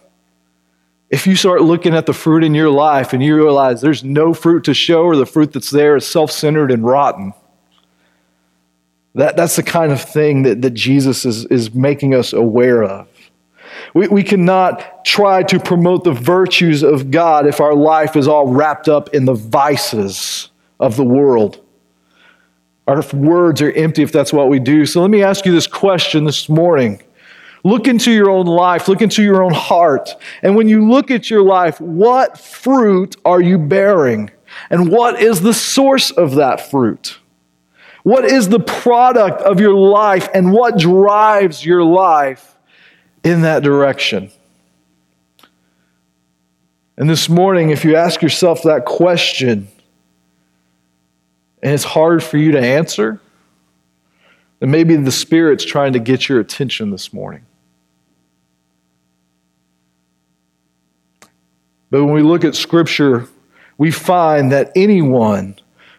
if 1.10 1.28
you 1.28 1.36
start 1.36 1.62
looking 1.62 1.96
at 1.96 2.06
the 2.06 2.14
fruit 2.14 2.44
in 2.44 2.56
your 2.56 2.70
life 2.70 3.14
and 3.14 3.24
you 3.24 3.36
realize 3.36 3.82
there's 3.82 4.04
no 4.04 4.34
fruit 4.34 4.64
to 4.66 4.74
show 4.74 5.04
or 5.04 5.16
the 5.16 5.26
fruit 5.26 5.54
that's 5.54 5.70
there 5.70 5.96
is 5.96 6.06
self 6.06 6.32
centered 6.32 6.72
and 6.72 6.84
rotten, 6.84 7.34
that, 9.16 9.38
that's 9.38 9.56
the 9.56 9.64
kind 9.64 9.92
of 9.92 10.02
thing 10.02 10.44
that, 10.44 10.62
that 10.62 10.74
Jesus 10.74 11.26
is, 11.26 11.46
is 11.46 11.74
making 11.74 12.14
us 12.14 12.34
aware 12.34 12.84
of. 12.84 13.08
We, 13.94 14.08
we 14.08 14.24
cannot 14.24 15.06
try 15.06 15.44
to 15.44 15.60
promote 15.60 16.04
the 16.04 16.14
virtues 16.14 16.84
of 16.84 17.12
God 17.12 17.46
if 17.46 17.62
our 17.62 17.76
life 17.76 18.16
is 18.16 18.28
all 18.28 18.48
wrapped 18.48 18.90
up 18.90 19.14
in 19.14 19.26
the 19.26 19.36
vices 19.36 20.50
of 20.80 20.96
the 20.96 21.04
world. 21.04 21.63
Our 22.88 23.02
words 23.14 23.62
are 23.62 23.72
empty 23.72 24.04
if 24.04 24.12
that's 24.12 24.34
what 24.34 24.50
we 24.50 24.60
do. 24.60 24.86
So 24.86 25.02
let 25.02 25.10
me 25.10 25.24
ask 25.24 25.46
you 25.46 25.52
this 25.52 25.68
question 25.68 26.26
this 26.26 26.50
morning. 26.50 27.02
Look 27.64 27.88
into 27.88 28.12
your 28.12 28.30
own 28.30 28.46
life, 28.46 28.90
look 28.90 29.02
into 29.02 29.24
your 29.24 29.42
own 29.42 29.54
heart. 29.54 30.10
And 30.42 30.56
when 30.56 30.68
you 30.68 30.90
look 30.90 31.10
at 31.10 31.30
your 31.30 31.42
life, 31.42 31.80
what 31.80 32.38
fruit 32.38 33.16
are 33.24 33.40
you 33.40 33.58
bearing? 33.58 34.32
And 34.70 34.90
what 34.90 35.22
is 35.22 35.42
the 35.42 35.54
source 35.54 36.12
of 36.12 36.36
that 36.36 36.70
fruit? 36.70 37.20
What 38.04 38.26
is 38.26 38.50
the 38.50 38.60
product 38.60 39.42
of 39.42 39.62
your 39.62 39.74
life 39.74 40.28
and 40.34 40.52
what 40.52 40.78
drives 40.78 41.66
your 41.66 41.84
life 41.84 42.58
in 43.24 43.44
that 43.44 43.64
direction? 43.64 44.30
And 46.98 47.10
this 47.10 47.30
morning, 47.30 47.70
if 47.70 47.86
you 47.86 47.96
ask 47.96 48.22
yourself 48.22 48.64
that 48.64 48.86
question, 48.86 49.70
and 51.64 51.74
it's 51.74 51.86
hard 51.86 52.22
for 52.22 52.38
you 52.38 52.52
to 52.52 52.60
answer, 52.60 53.22
then 54.60 54.70
maybe 54.70 54.98
the 54.98 55.12
Spirit's 55.14 55.64
trying 55.64 55.94
to 55.94 56.00
get 56.00 56.28
your 56.28 56.42
attention 56.42 56.92
this 56.92 57.14
morning. 57.14 57.46
But 61.90 62.04
when 62.04 62.14
we 62.14 62.22
look 62.22 62.44
at 62.44 62.56
Scripture, 62.56 63.30
we 63.78 63.92
find 63.92 64.52
that 64.52 64.74
anyone 64.76 65.56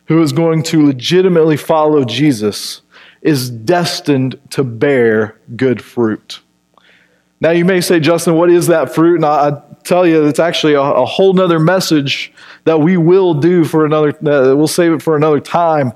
who 0.06 0.20
is 0.20 0.32
going 0.32 0.62
to 0.64 0.84
legitimately 0.84 1.56
follow 1.56 2.04
Jesus 2.04 2.82
is 3.22 3.48
destined 3.48 4.38
to 4.50 4.62
bear 4.62 5.40
good 5.56 5.82
fruit. 5.82 6.40
Now, 7.40 7.50
you 7.50 7.64
may 7.64 7.80
say, 7.80 8.00
Justin, 8.00 8.34
what 8.34 8.50
is 8.50 8.68
that 8.68 8.94
fruit? 8.94 9.16
And 9.16 9.24
I, 9.24 9.48
I 9.48 9.62
tell 9.84 10.06
you, 10.06 10.26
it's 10.26 10.38
actually 10.38 10.74
a, 10.74 10.80
a 10.80 11.04
whole 11.04 11.32
nother 11.32 11.58
message 11.58 12.32
that 12.64 12.80
we 12.80 12.96
will 12.96 13.34
do 13.34 13.64
for 13.64 13.84
another, 13.84 14.10
uh, 14.10 14.54
we'll 14.56 14.68
save 14.68 14.92
it 14.92 15.02
for 15.02 15.16
another 15.16 15.40
time. 15.40 15.92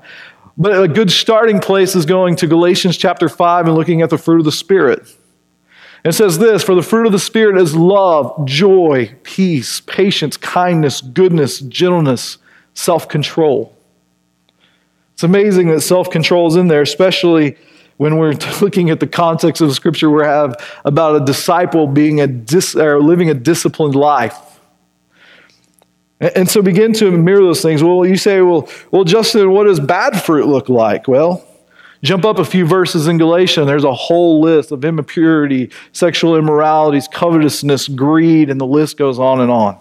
But 0.57 0.81
a 0.83 0.87
good 0.87 1.09
starting 1.09 1.59
place 1.59 1.95
is 1.95 2.05
going 2.05 2.35
to 2.37 2.47
Galatians 2.47 2.97
chapter 2.97 3.29
5 3.29 3.67
and 3.67 3.75
looking 3.75 4.01
at 4.01 4.09
the 4.09 4.17
fruit 4.17 4.39
of 4.39 4.45
the 4.45 4.51
Spirit. 4.51 5.15
It 6.03 6.13
says 6.13 6.37
this 6.37 6.63
For 6.63 6.75
the 6.75 6.81
fruit 6.81 7.05
of 7.05 7.11
the 7.11 7.19
Spirit 7.19 7.57
is 7.57 7.75
love, 7.75 8.45
joy, 8.45 9.15
peace, 9.23 9.81
patience, 9.81 10.37
kindness, 10.37 11.01
goodness, 11.01 11.59
gentleness, 11.61 12.37
self 12.73 13.07
control. 13.07 13.75
It's 15.13 15.23
amazing 15.23 15.69
that 15.69 15.81
self 15.81 16.09
control 16.09 16.47
is 16.47 16.55
in 16.55 16.67
there, 16.67 16.81
especially 16.81 17.57
when 17.99 18.15
we're 18.15 18.33
looking 18.61 18.89
at 18.89 19.01
the 19.01 19.07
context 19.07 19.61
of 19.61 19.67
the 19.67 19.75
scripture 19.75 20.09
we 20.09 20.23
have 20.23 20.55
about 20.85 21.21
a 21.21 21.25
disciple 21.25 21.85
being 21.85 22.21
a 22.21 22.27
dis, 22.27 22.73
or 22.75 23.01
living 23.01 23.29
a 23.29 23.33
disciplined 23.33 23.93
life. 23.93 24.37
And 26.21 26.49
so 26.49 26.61
begin 26.61 26.93
to 26.93 27.11
mirror 27.11 27.41
those 27.41 27.61
things. 27.61 27.83
Well, 27.83 28.05
you 28.05 28.15
say, 28.15 28.41
well, 28.41 28.69
well, 28.91 29.03
Justin, 29.03 29.51
what 29.51 29.65
does 29.65 29.81
bad 29.81 30.21
fruit 30.21 30.47
look 30.47 30.69
like? 30.69 31.09
Well, 31.09 31.45
jump 32.01 32.23
up 32.23 32.39
a 32.39 32.45
few 32.45 32.65
verses 32.65 33.07
in 33.07 33.17
Galatians. 33.17 33.67
There's 33.67 33.83
a 33.83 33.93
whole 33.93 34.41
list 34.41 34.71
of 34.71 34.83
impurity, 34.85 35.69
sexual 35.91 36.37
immoralities, 36.37 37.09
covetousness, 37.09 37.89
greed, 37.89 38.49
and 38.49 38.61
the 38.61 38.65
list 38.65 38.97
goes 38.97 39.19
on 39.19 39.41
and 39.41 39.51
on. 39.51 39.77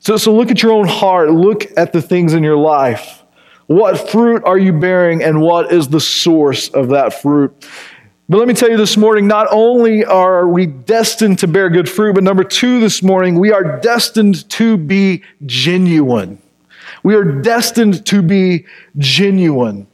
So, 0.00 0.16
so 0.16 0.34
look 0.34 0.50
at 0.50 0.60
your 0.60 0.72
own 0.72 0.88
heart. 0.88 1.30
Look 1.30 1.66
at 1.76 1.92
the 1.92 2.02
things 2.02 2.32
in 2.32 2.42
your 2.42 2.56
life. 2.56 3.22
What 3.66 4.10
fruit 4.10 4.44
are 4.44 4.58
you 4.58 4.72
bearing, 4.72 5.22
and 5.22 5.40
what 5.40 5.72
is 5.72 5.88
the 5.88 6.00
source 6.00 6.68
of 6.68 6.88
that 6.88 7.20
fruit? 7.20 7.66
But 8.28 8.38
let 8.38 8.48
me 8.48 8.54
tell 8.54 8.70
you 8.70 8.76
this 8.76 8.96
morning, 8.96 9.26
not 9.26 9.46
only 9.50 10.04
are 10.04 10.48
we 10.48 10.66
destined 10.66 11.38
to 11.40 11.48
bear 11.48 11.68
good 11.68 11.88
fruit, 11.88 12.14
but 12.14 12.24
number 12.24 12.42
two 12.44 12.80
this 12.80 13.02
morning, 13.02 13.38
we 13.38 13.52
are 13.52 13.80
destined 13.80 14.48
to 14.50 14.76
be 14.76 15.22
genuine. 15.44 16.40
We 17.02 17.14
are 17.14 17.24
destined 17.24 18.04
to 18.06 18.22
be 18.22 18.66
genuine. 18.98 19.86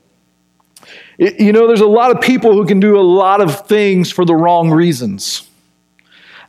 You 1.19 1.53
know, 1.53 1.67
there's 1.67 1.83
a 1.83 1.87
lot 1.87 2.11
of 2.11 2.23
people 2.23 2.55
who 2.55 2.67
can 2.67 2.81
do 2.81 2.99
a 2.99 3.03
lot 3.03 3.41
of 3.41 3.67
things 3.67 4.11
for 4.11 4.25
the 4.25 4.35
wrong 4.35 4.71
reasons. 4.71 5.47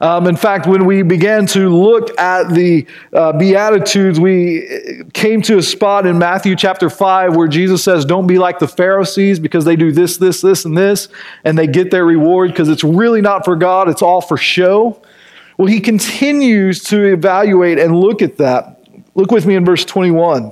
Um, 0.03 0.27
in 0.27 0.35
fact, 0.35 0.67
when 0.67 0.83
we 0.85 1.01
began 1.01 1.45
to 1.45 1.69
look 1.69 2.19
at 2.19 2.49
the 2.49 2.85
uh, 3.13 3.31
Beatitudes, 3.31 4.19
we 4.19 5.01
came 5.13 5.41
to 5.43 5.59
a 5.59 5.61
spot 5.61 6.05
in 6.05 6.17
Matthew 6.17 6.57
chapter 6.57 6.89
5 6.89 7.37
where 7.37 7.47
Jesus 7.47 7.85
says, 7.85 8.03
Don't 8.03 8.27
be 8.27 8.37
like 8.37 8.59
the 8.59 8.67
Pharisees 8.67 9.39
because 9.39 9.63
they 9.63 9.77
do 9.77 9.93
this, 9.93 10.17
this, 10.17 10.41
this, 10.41 10.65
and 10.65 10.77
this, 10.77 11.07
and 11.45 11.57
they 11.57 11.67
get 11.67 11.89
their 11.89 12.03
reward 12.03 12.51
because 12.51 12.67
it's 12.67 12.83
really 12.83 13.21
not 13.21 13.45
for 13.45 13.55
God, 13.55 13.87
it's 13.87 14.01
all 14.01 14.19
for 14.19 14.35
show. 14.35 15.01
Well, 15.57 15.67
he 15.67 15.79
continues 15.79 16.83
to 16.85 17.13
evaluate 17.13 17.79
and 17.79 17.97
look 17.97 18.21
at 18.21 18.39
that. 18.39 18.85
Look 19.15 19.31
with 19.31 19.45
me 19.45 19.55
in 19.55 19.63
verse 19.63 19.85
21. 19.85 20.51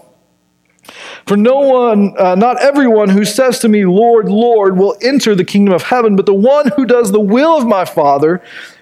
For 1.25 1.35
no 1.35 1.59
one, 1.59 2.15
uh, 2.17 2.35
not 2.35 2.61
everyone 2.61 3.09
who 3.09 3.25
says 3.25 3.59
to 3.59 3.67
me, 3.67 3.85
Lord, 3.85 4.29
Lord, 4.29 4.77
will 4.77 4.95
enter 5.01 5.35
the 5.35 5.43
kingdom 5.43 5.73
of 5.73 5.83
heaven, 5.83 6.15
but 6.15 6.25
the 6.25 6.33
one 6.33 6.69
who 6.77 6.85
does 6.85 7.11
the 7.11 7.19
will 7.19 7.57
of 7.57 7.67
my 7.67 7.83
Father 7.83 8.41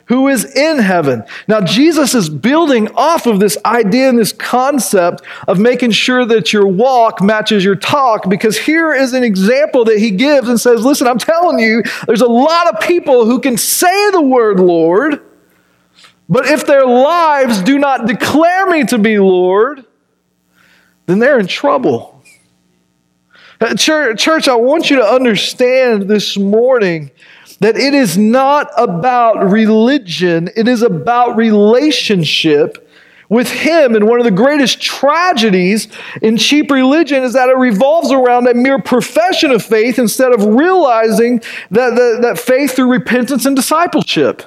who 0.09 0.27
is 0.27 0.43
in 0.43 0.79
heaven. 0.79 1.23
Now, 1.47 1.61
Jesus 1.61 2.15
is 2.15 2.29
building 2.29 2.89
off 2.95 3.27
of 3.27 3.39
this 3.39 3.57
idea 3.63 4.09
and 4.09 4.17
this 4.17 4.33
concept 4.33 5.21
of 5.47 5.59
making 5.59 5.91
sure 5.91 6.25
that 6.25 6.51
your 6.51 6.67
walk 6.67 7.21
matches 7.21 7.63
your 7.63 7.75
talk, 7.75 8.27
because 8.27 8.57
here 8.57 8.91
is 8.91 9.13
an 9.13 9.23
example 9.23 9.85
that 9.85 9.99
he 9.99 10.09
gives 10.09 10.49
and 10.49 10.59
says, 10.59 10.83
Listen, 10.83 11.07
I'm 11.07 11.19
telling 11.19 11.59
you, 11.59 11.83
there's 12.07 12.21
a 12.21 12.27
lot 12.27 12.73
of 12.73 12.81
people 12.81 13.25
who 13.25 13.39
can 13.39 13.55
say 13.55 14.09
the 14.09 14.21
word 14.21 14.59
Lord, 14.59 15.21
but 16.27 16.47
if 16.47 16.65
their 16.65 16.87
lives 16.87 17.61
do 17.61 17.77
not 17.77 18.07
declare 18.07 18.65
me 18.65 18.85
to 18.85 18.97
be 18.97 19.19
Lord, 19.19 19.85
then 21.05 21.19
they're 21.19 21.39
in 21.39 21.47
trouble. 21.47 22.23
Uh, 23.61 23.75
church, 23.75 24.47
I 24.47 24.55
want 24.55 24.89
you 24.89 24.95
to 24.95 25.05
understand 25.05 26.03
this 26.03 26.35
morning 26.35 27.11
that 27.59 27.75
it 27.75 27.93
is 27.93 28.17
not 28.17 28.71
about 28.77 29.51
religion, 29.51 30.49
it 30.55 30.67
is 30.67 30.81
about 30.81 31.35
relationship 31.35 32.89
with 33.27 33.49
Him. 33.51 33.95
And 33.95 34.07
one 34.07 34.19
of 34.19 34.25
the 34.25 34.31
greatest 34.31 34.81
tragedies 34.81 35.87
in 36.21 36.37
cheap 36.37 36.71
religion 36.71 37.23
is 37.23 37.33
that 37.33 37.49
it 37.49 37.57
revolves 37.57 38.11
around 38.11 38.47
a 38.47 38.53
mere 38.53 38.81
profession 38.81 39.51
of 39.51 39.63
faith 39.63 39.99
instead 39.99 40.33
of 40.33 40.43
realizing 40.43 41.39
that, 41.71 41.91
that, 41.95 42.19
that 42.21 42.39
faith 42.39 42.75
through 42.75 42.91
repentance 42.91 43.45
and 43.45 43.55
discipleship. 43.55 44.43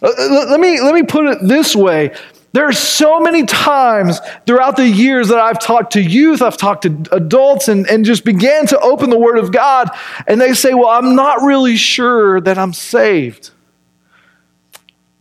Uh, 0.00 0.10
let, 0.48 0.58
me, 0.58 0.80
let 0.80 0.94
me 0.94 1.02
put 1.02 1.26
it 1.26 1.38
this 1.42 1.76
way 1.76 2.12
there 2.52 2.68
are 2.68 2.72
so 2.72 3.18
many 3.20 3.44
times 3.46 4.20
throughout 4.46 4.76
the 4.76 4.86
years 4.86 5.28
that 5.28 5.38
I've 5.38 5.58
talked 5.58 5.94
to 5.94 6.02
youth, 6.02 6.42
I've 6.42 6.58
talked 6.58 6.82
to 6.82 7.04
adults, 7.12 7.68
and, 7.68 7.88
and 7.88 8.04
just 8.04 8.24
began 8.24 8.66
to 8.66 8.78
open 8.80 9.10
the 9.10 9.18
Word 9.18 9.38
of 9.38 9.52
God, 9.52 9.90
and 10.26 10.40
they 10.40 10.52
say, 10.52 10.74
Well, 10.74 10.88
I'm 10.88 11.14
not 11.14 11.42
really 11.42 11.76
sure 11.76 12.40
that 12.42 12.58
I'm 12.58 12.72
saved. 12.72 13.50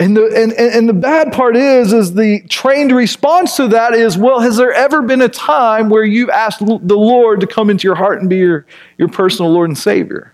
And 0.02 0.18
the, 0.18 0.26
and, 0.36 0.52
and 0.54 0.90
the 0.90 0.94
bad 0.94 1.32
part 1.32 1.56
is, 1.56 1.94
is 1.94 2.16
the 2.16 2.42
trained 2.50 2.92
response 2.92 3.56
to 3.58 3.68
that 3.68 3.94
is, 3.94 4.18
well, 4.18 4.40
has 4.40 4.58
there 4.58 4.74
ever 4.74 5.04
been 5.04 5.22
a 5.22 5.30
time 5.30 5.90
where 5.90 6.04
you've 6.04 6.32
asked 6.32 6.58
the 6.58 6.98
Lord 6.98 7.40
to 7.42 7.46
come 7.46 7.70
into 7.70 7.88
your 7.88 7.94
heart 7.94 8.20
and 8.20 8.28
be 8.28 8.38
your, 8.38 8.66
your 8.98 9.10
personal 9.10 9.52
Lord 9.52 9.70
and 9.70 9.78
Savior? 9.78 10.34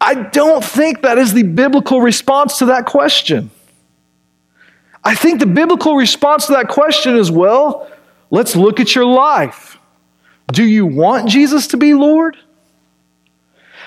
I 0.00 0.14
don't 0.14 0.62
think 0.62 1.02
that 1.02 1.18
is 1.18 1.32
the 1.32 1.42
biblical 1.42 2.00
response 2.00 2.58
to 2.58 2.66
that 2.66 2.86
question. 2.86 3.50
I 5.04 5.14
think 5.14 5.40
the 5.40 5.46
biblical 5.46 5.96
response 5.96 6.46
to 6.46 6.52
that 6.52 6.68
question 6.68 7.16
is 7.16 7.30
well, 7.30 7.90
let's 8.30 8.54
look 8.54 8.80
at 8.80 8.94
your 8.94 9.04
life. 9.04 9.78
Do 10.52 10.64
you 10.64 10.86
want 10.86 11.28
Jesus 11.28 11.68
to 11.68 11.76
be 11.76 11.94
Lord? 11.94 12.36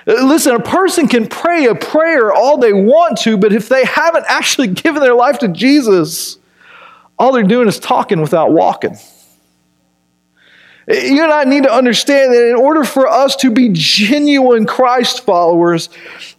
Uh, 0.07 0.25
listen, 0.25 0.55
a 0.55 0.59
person 0.59 1.07
can 1.07 1.27
pray 1.27 1.65
a 1.65 1.75
prayer 1.75 2.31
all 2.33 2.57
they 2.57 2.73
want 2.73 3.17
to, 3.19 3.37
but 3.37 3.53
if 3.53 3.69
they 3.69 3.85
haven't 3.85 4.25
actually 4.27 4.67
given 4.83 5.01
their 5.01 5.15
life 5.15 5.39
to 5.39 5.47
Jesus, 5.47 6.37
all 7.17 7.31
they're 7.31 7.43
doing 7.43 7.67
is 7.67 7.79
talking 7.79 8.21
without 8.21 8.51
walking. 8.51 8.97
You 10.87 11.23
and 11.23 11.31
I 11.31 11.45
need 11.45 11.63
to 11.63 11.73
understand 11.73 12.31
that 12.31 12.47
in 12.47 12.55
order 12.55 12.83
for 12.83 13.07
us 13.07 13.35
to 13.37 13.49
be 13.49 13.69
genuine 13.73 14.67
Christ 14.67 15.21
followers, 15.21 15.89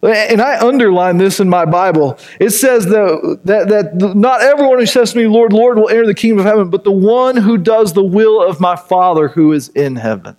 and 0.02 0.40
I 0.40 0.64
underline 0.64 1.18
this 1.18 1.40
in 1.40 1.48
my 1.48 1.64
Bible, 1.64 2.16
it 2.38 2.50
says 2.50 2.86
that, 2.86 3.40
that, 3.44 3.68
that 3.68 4.16
not 4.16 4.42
everyone 4.42 4.78
who 4.78 4.86
says 4.86 5.12
to 5.12 5.18
me, 5.18 5.26
Lord, 5.26 5.52
Lord, 5.52 5.78
will 5.78 5.88
enter 5.88 6.06
the 6.06 6.14
kingdom 6.14 6.38
of 6.38 6.44
heaven, 6.44 6.70
but 6.70 6.84
the 6.84 6.92
one 6.92 7.36
who 7.36 7.58
does 7.58 7.92
the 7.92 8.04
will 8.04 8.40
of 8.40 8.60
my 8.60 8.76
Father 8.76 9.28
who 9.28 9.52
is 9.52 9.68
in 9.70 9.96
heaven. 9.96 10.36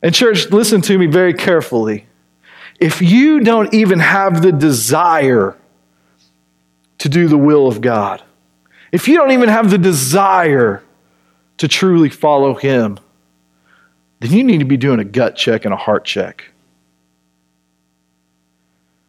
And, 0.00 0.14
church, 0.14 0.50
listen 0.50 0.80
to 0.82 0.96
me 0.96 1.06
very 1.06 1.34
carefully. 1.34 2.06
If 2.80 3.02
you 3.02 3.40
don't 3.40 3.72
even 3.74 3.98
have 3.98 4.40
the 4.40 4.52
desire 4.52 5.56
to 6.98 7.08
do 7.10 7.28
the 7.28 7.38
will 7.38 7.66
of 7.66 7.82
God, 7.82 8.22
if 8.92 9.08
you 9.08 9.16
don't 9.16 9.32
even 9.32 9.50
have 9.50 9.70
the 9.70 9.78
desire 9.78 10.82
to 11.58 11.68
truly 11.68 12.08
follow 12.08 12.54
Him, 12.54 12.98
then 14.20 14.32
you 14.32 14.44
need 14.44 14.58
to 14.58 14.64
be 14.64 14.76
doing 14.76 15.00
a 15.00 15.04
gut 15.04 15.36
check 15.36 15.64
and 15.64 15.74
a 15.74 15.76
heart 15.76 16.04
check. 16.04 16.50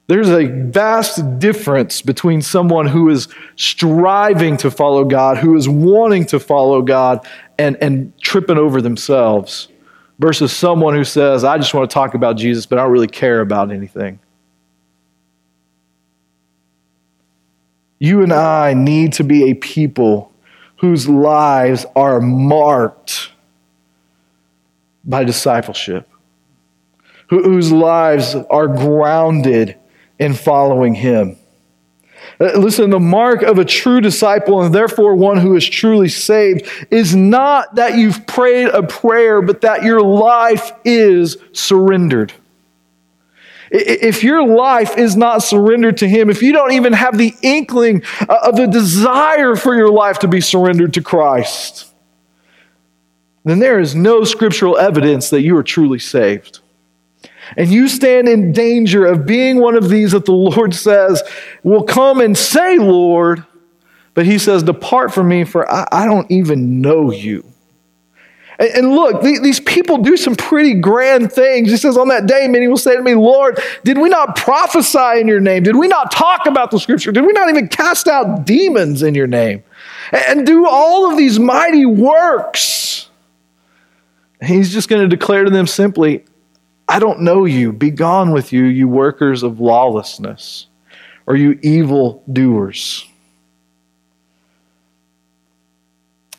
There's 0.07 0.29
a 0.29 0.45
vast 0.45 1.39
difference 1.39 2.03
between 2.03 2.41
someone 2.43 2.85
who 2.85 3.09
is 3.09 3.27
striving 3.55 4.55
to 4.57 4.69
follow 4.69 5.03
God, 5.03 5.37
who 5.37 5.55
is 5.55 5.67
wanting 5.67 6.25
to 6.27 6.39
follow 6.39 6.83
God, 6.83 7.25
and, 7.57 7.75
and 7.81 8.15
tripping 8.21 8.57
over 8.57 8.81
themselves, 8.81 9.67
versus 10.19 10.55
someone 10.55 10.93
who 10.93 11.03
says, 11.03 11.43
I 11.43 11.57
just 11.57 11.73
want 11.73 11.89
to 11.89 11.93
talk 11.93 12.13
about 12.13 12.37
Jesus, 12.37 12.67
but 12.67 12.77
I 12.77 12.83
don't 12.83 12.91
really 12.91 13.07
care 13.07 13.41
about 13.41 13.71
anything. 13.71 14.19
You 17.97 18.21
and 18.21 18.31
I 18.31 18.75
need 18.75 19.13
to 19.13 19.23
be 19.23 19.49
a 19.49 19.55
people 19.55 20.31
whose 20.77 21.07
lives 21.07 21.85
are 21.95 22.19
marked 22.19 23.31
by 25.03 25.23
discipleship, 25.23 26.09
whose 27.29 27.71
lives 27.71 28.35
are 28.49 28.67
grounded 28.67 29.75
in 30.19 30.33
following 30.33 30.95
Him. 30.95 31.37
Uh, 32.39 32.57
listen, 32.57 32.89
the 32.89 32.99
mark 32.99 33.41
of 33.43 33.59
a 33.59 33.65
true 33.65 34.01
disciple 34.01 34.61
and 34.61 34.73
therefore 34.73 35.15
one 35.15 35.37
who 35.37 35.55
is 35.55 35.65
truly 35.65 36.09
saved 36.09 36.67
is 36.91 37.15
not 37.15 37.75
that 37.75 37.97
you've 37.97 38.25
prayed 38.27 38.67
a 38.67 38.83
prayer, 38.83 39.41
but 39.41 39.61
that 39.61 39.83
your 39.83 40.01
life 40.01 40.71
is 40.83 41.37
surrendered. 41.53 42.33
If 43.77 44.23
your 44.23 44.45
life 44.45 44.97
is 44.97 45.15
not 45.15 45.43
surrendered 45.43 45.97
to 45.97 46.07
Him, 46.07 46.29
if 46.29 46.41
you 46.41 46.53
don't 46.53 46.71
even 46.71 46.93
have 46.93 47.17
the 47.17 47.33
inkling 47.41 48.03
uh, 48.21 48.37
of 48.43 48.55
the 48.55 48.67
desire 48.67 49.55
for 49.55 49.75
your 49.75 49.89
life 49.89 50.19
to 50.19 50.27
be 50.27 50.41
surrendered 50.41 50.93
to 50.93 51.01
Christ, 51.01 51.91
then 53.43 53.59
there 53.59 53.79
is 53.79 53.93
no 53.93 54.23
scriptural 54.23 54.77
evidence 54.77 55.29
that 55.29 55.41
you 55.41 55.57
are 55.57 55.63
truly 55.63 55.99
saved. 55.99 56.59
And 57.57 57.69
you 57.69 57.87
stand 57.87 58.27
in 58.27 58.51
danger 58.51 59.05
of 59.05 59.25
being 59.25 59.59
one 59.59 59.75
of 59.75 59.89
these 59.89 60.13
that 60.13 60.25
the 60.25 60.31
Lord 60.31 60.73
says 60.73 61.21
will 61.63 61.83
come 61.83 62.21
and 62.21 62.37
say, 62.37 62.77
Lord, 62.77 63.45
but 64.13 64.25
He 64.25 64.37
says, 64.37 64.63
Depart 64.63 65.13
from 65.13 65.27
me, 65.27 65.43
for 65.43 65.69
I, 65.71 65.87
I 65.91 66.05
don't 66.05 66.29
even 66.31 66.81
know 66.81 67.11
you. 67.11 67.43
And 68.57 68.95
look, 68.95 69.21
these 69.21 69.59
people 69.59 69.97
do 69.97 70.15
some 70.15 70.35
pretty 70.35 70.75
grand 70.75 71.31
things. 71.31 71.69
He 71.69 71.77
says, 71.77 71.97
On 71.97 72.07
that 72.07 72.25
day, 72.25 72.47
many 72.47 72.67
will 72.67 72.77
say 72.77 72.95
to 72.95 73.01
me, 73.01 73.13
Lord, 73.13 73.59
did 73.83 73.97
we 73.97 74.07
not 74.07 74.37
prophesy 74.37 75.19
in 75.19 75.27
your 75.27 75.41
name? 75.41 75.63
Did 75.63 75.75
we 75.75 75.87
not 75.87 76.11
talk 76.11 76.45
about 76.45 76.71
the 76.71 76.79
scripture? 76.79 77.11
Did 77.11 77.25
we 77.25 77.33
not 77.33 77.49
even 77.49 77.67
cast 77.67 78.07
out 78.07 78.45
demons 78.45 79.03
in 79.03 79.13
your 79.13 79.27
name? 79.27 79.63
And 80.11 80.45
do 80.45 80.67
all 80.67 81.11
of 81.11 81.17
these 81.17 81.37
mighty 81.37 81.85
works? 81.85 83.09
He's 84.41 84.71
just 84.71 84.87
going 84.87 85.01
to 85.01 85.07
declare 85.07 85.43
to 85.43 85.49
them 85.49 85.67
simply, 85.67 86.23
I 86.87 86.99
don't 86.99 87.21
know 87.21 87.45
you. 87.45 87.73
Be 87.73 87.89
gone 87.89 88.31
with 88.31 88.53
you, 88.53 88.63
you 88.65 88.87
workers 88.87 89.43
of 89.43 89.59
lawlessness, 89.59 90.67
or 91.25 91.35
you 91.35 91.59
evil 91.61 92.23
doers. 92.31 93.05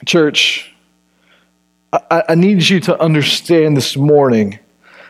Church, 0.05 0.76
I, 2.11 2.25
I 2.31 2.35
need 2.35 2.69
you 2.69 2.81
to 2.81 3.01
understand 3.01 3.77
this 3.77 3.97
morning 3.97 4.59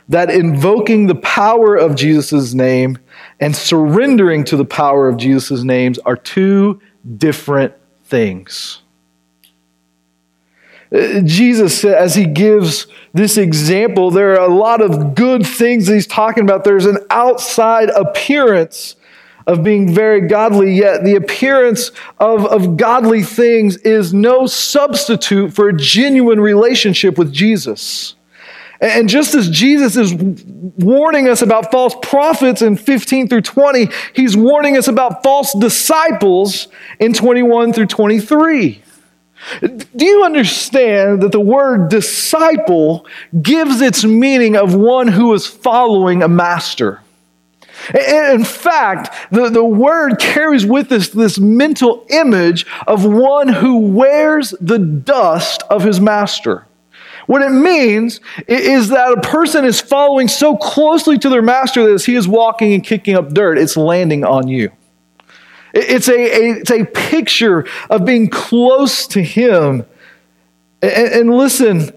that 0.09 0.31
invoking 0.31 1.07
the 1.07 1.15
power 1.17 1.77
of 1.77 1.97
Jesus' 1.97 2.55
name 2.55 2.99
and 3.41 3.55
surrendering 3.55 4.45
to 4.45 4.57
the 4.57 4.65
power 4.65 5.09
of 5.09 5.17
Jesus' 5.17 5.63
names 5.63 5.99
are 6.01 6.17
two 6.17 6.81
different 7.17 7.75
things. 8.05 8.83
Uh, 10.93 11.21
Jesus, 11.23 11.85
as 11.85 12.15
he 12.15 12.25
gives 12.25 12.87
this 13.13 13.37
example, 13.37 14.11
there 14.11 14.33
are 14.33 14.49
a 14.49 14.55
lot 14.55 14.81
of 14.81 15.15
good 15.15 15.45
things 15.45 15.89
he's 15.89 16.07
talking 16.07 16.45
about. 16.45 16.63
There's 16.63 16.87
an 16.87 16.99
outside 17.11 17.91
appearance 17.91 18.95
of 19.47 19.63
being 19.63 19.95
very 19.95 20.23
godly, 20.23 20.75
yet 20.75 21.05
the 21.05 21.15
appearance 21.15 21.93
of, 22.19 22.47
of 22.47 22.77
godly 22.77 23.23
things 23.23 23.77
is 23.79 24.13
no 24.13 24.47
substitute 24.47 25.55
for 25.55 25.69
a 25.69 25.77
genuine 25.77 26.41
relationship 26.41 27.17
with 27.17 27.33
Jesus. 27.33 28.15
And 28.81 29.09
just 29.09 29.35
as 29.35 29.49
Jesus 29.49 29.97
is 29.97 30.13
warning 30.15 31.29
us 31.29 31.41
about 31.41 31.71
false 31.71 31.95
prophets 32.03 32.61
in 32.61 32.77
15 32.77 33.29
through 33.29 33.41
20, 33.43 33.89
he's 34.13 34.37
warning 34.37 34.77
us 34.77 34.89
about 34.89 35.23
false 35.23 35.55
disciples 35.55 36.69
in 36.99 37.15
21 37.15 37.73
through 37.73 37.87
23. 37.87 38.83
Do 39.61 40.05
you 40.05 40.25
understand 40.25 41.23
that 41.23 41.33
the 41.33 41.41
word 41.41 41.89
disciple 41.89 43.07
gives 43.41 43.81
its 43.81 44.05
meaning 44.05 44.57
of 44.57 44.75
one 44.75 45.09
who 45.09 45.33
is 45.35 45.47
following 45.47 46.23
a 46.23 46.29
master? 46.29 47.01
In 47.95 48.45
fact, 48.45 49.15
the, 49.31 49.49
the 49.49 49.65
word 49.65 50.19
carries 50.19 50.65
with 50.67 50.91
us 50.93 51.09
this 51.09 51.39
mental 51.39 52.07
image 52.11 52.67
of 52.87 53.05
one 53.05 53.49
who 53.49 53.79
wears 53.79 54.55
the 54.61 54.79
dust 54.79 55.63
of 55.71 55.85
his 55.85 56.01
master. 56.01 56.67
What 57.27 57.43
it 57.43 57.51
means 57.51 58.21
is 58.47 58.89
that 58.91 59.13
a 59.13 59.21
person 59.21 59.65
is 59.65 59.81
following 59.81 60.29
so 60.29 60.57
closely 60.57 61.19
to 61.19 61.29
their 61.29 61.43
master 61.43 61.85
that 61.87 61.93
as 61.93 62.07
he 62.07 62.15
is 62.15 62.29
walking 62.29 62.73
and 62.73 62.85
kicking 62.85 63.17
up 63.17 63.33
dirt, 63.33 63.59
it's 63.59 63.77
landing 63.77 64.25
on 64.25 64.49
you. 64.49 64.71
It's 65.75 66.09
a, 66.09 66.15
a 66.15 66.61
it's 66.61 66.71
a 66.71 66.85
picture 66.85 67.67
of 67.91 68.05
being 68.05 68.31
close 68.31 69.07
to 69.09 69.23
him. 69.23 69.85
And, 70.81 71.13
and 71.13 71.31
listen, 71.37 71.91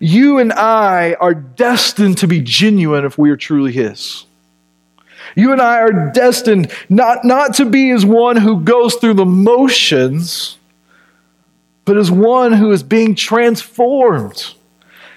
you 0.00 0.38
and 0.38 0.52
I 0.52 1.14
are 1.20 1.34
destined 1.34 2.18
to 2.18 2.26
be 2.26 2.40
genuine 2.40 3.04
if 3.04 3.16
we 3.16 3.30
are 3.30 3.36
truly 3.36 3.72
his. 3.72 4.24
You 5.34 5.52
and 5.52 5.60
I 5.60 5.80
are 5.80 6.10
destined 6.12 6.70
not, 6.88 7.24
not 7.24 7.54
to 7.54 7.64
be 7.64 7.90
as 7.90 8.04
one 8.04 8.36
who 8.36 8.60
goes 8.60 8.96
through 8.96 9.14
the 9.14 9.24
motions, 9.24 10.58
but 11.84 11.96
as 11.96 12.10
one 12.10 12.52
who 12.52 12.70
is 12.72 12.82
being 12.82 13.14
transformed. 13.14 14.54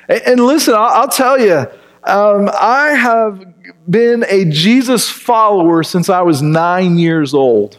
And, 0.07 0.21
and 0.21 0.45
listen, 0.45 0.73
I'll, 0.73 1.01
I'll, 1.01 1.09
tell 1.09 1.39
you, 1.39 1.67
um, 2.03 2.49
I 2.59 2.89
have 2.89 3.43
been 3.89 4.25
a 4.27 4.45
Jesus 4.45 5.09
follower 5.09 5.83
since 5.83 6.09
I 6.09 6.21
was 6.21 6.41
nine 6.41 6.97
years 6.97 7.33
old. 7.33 7.77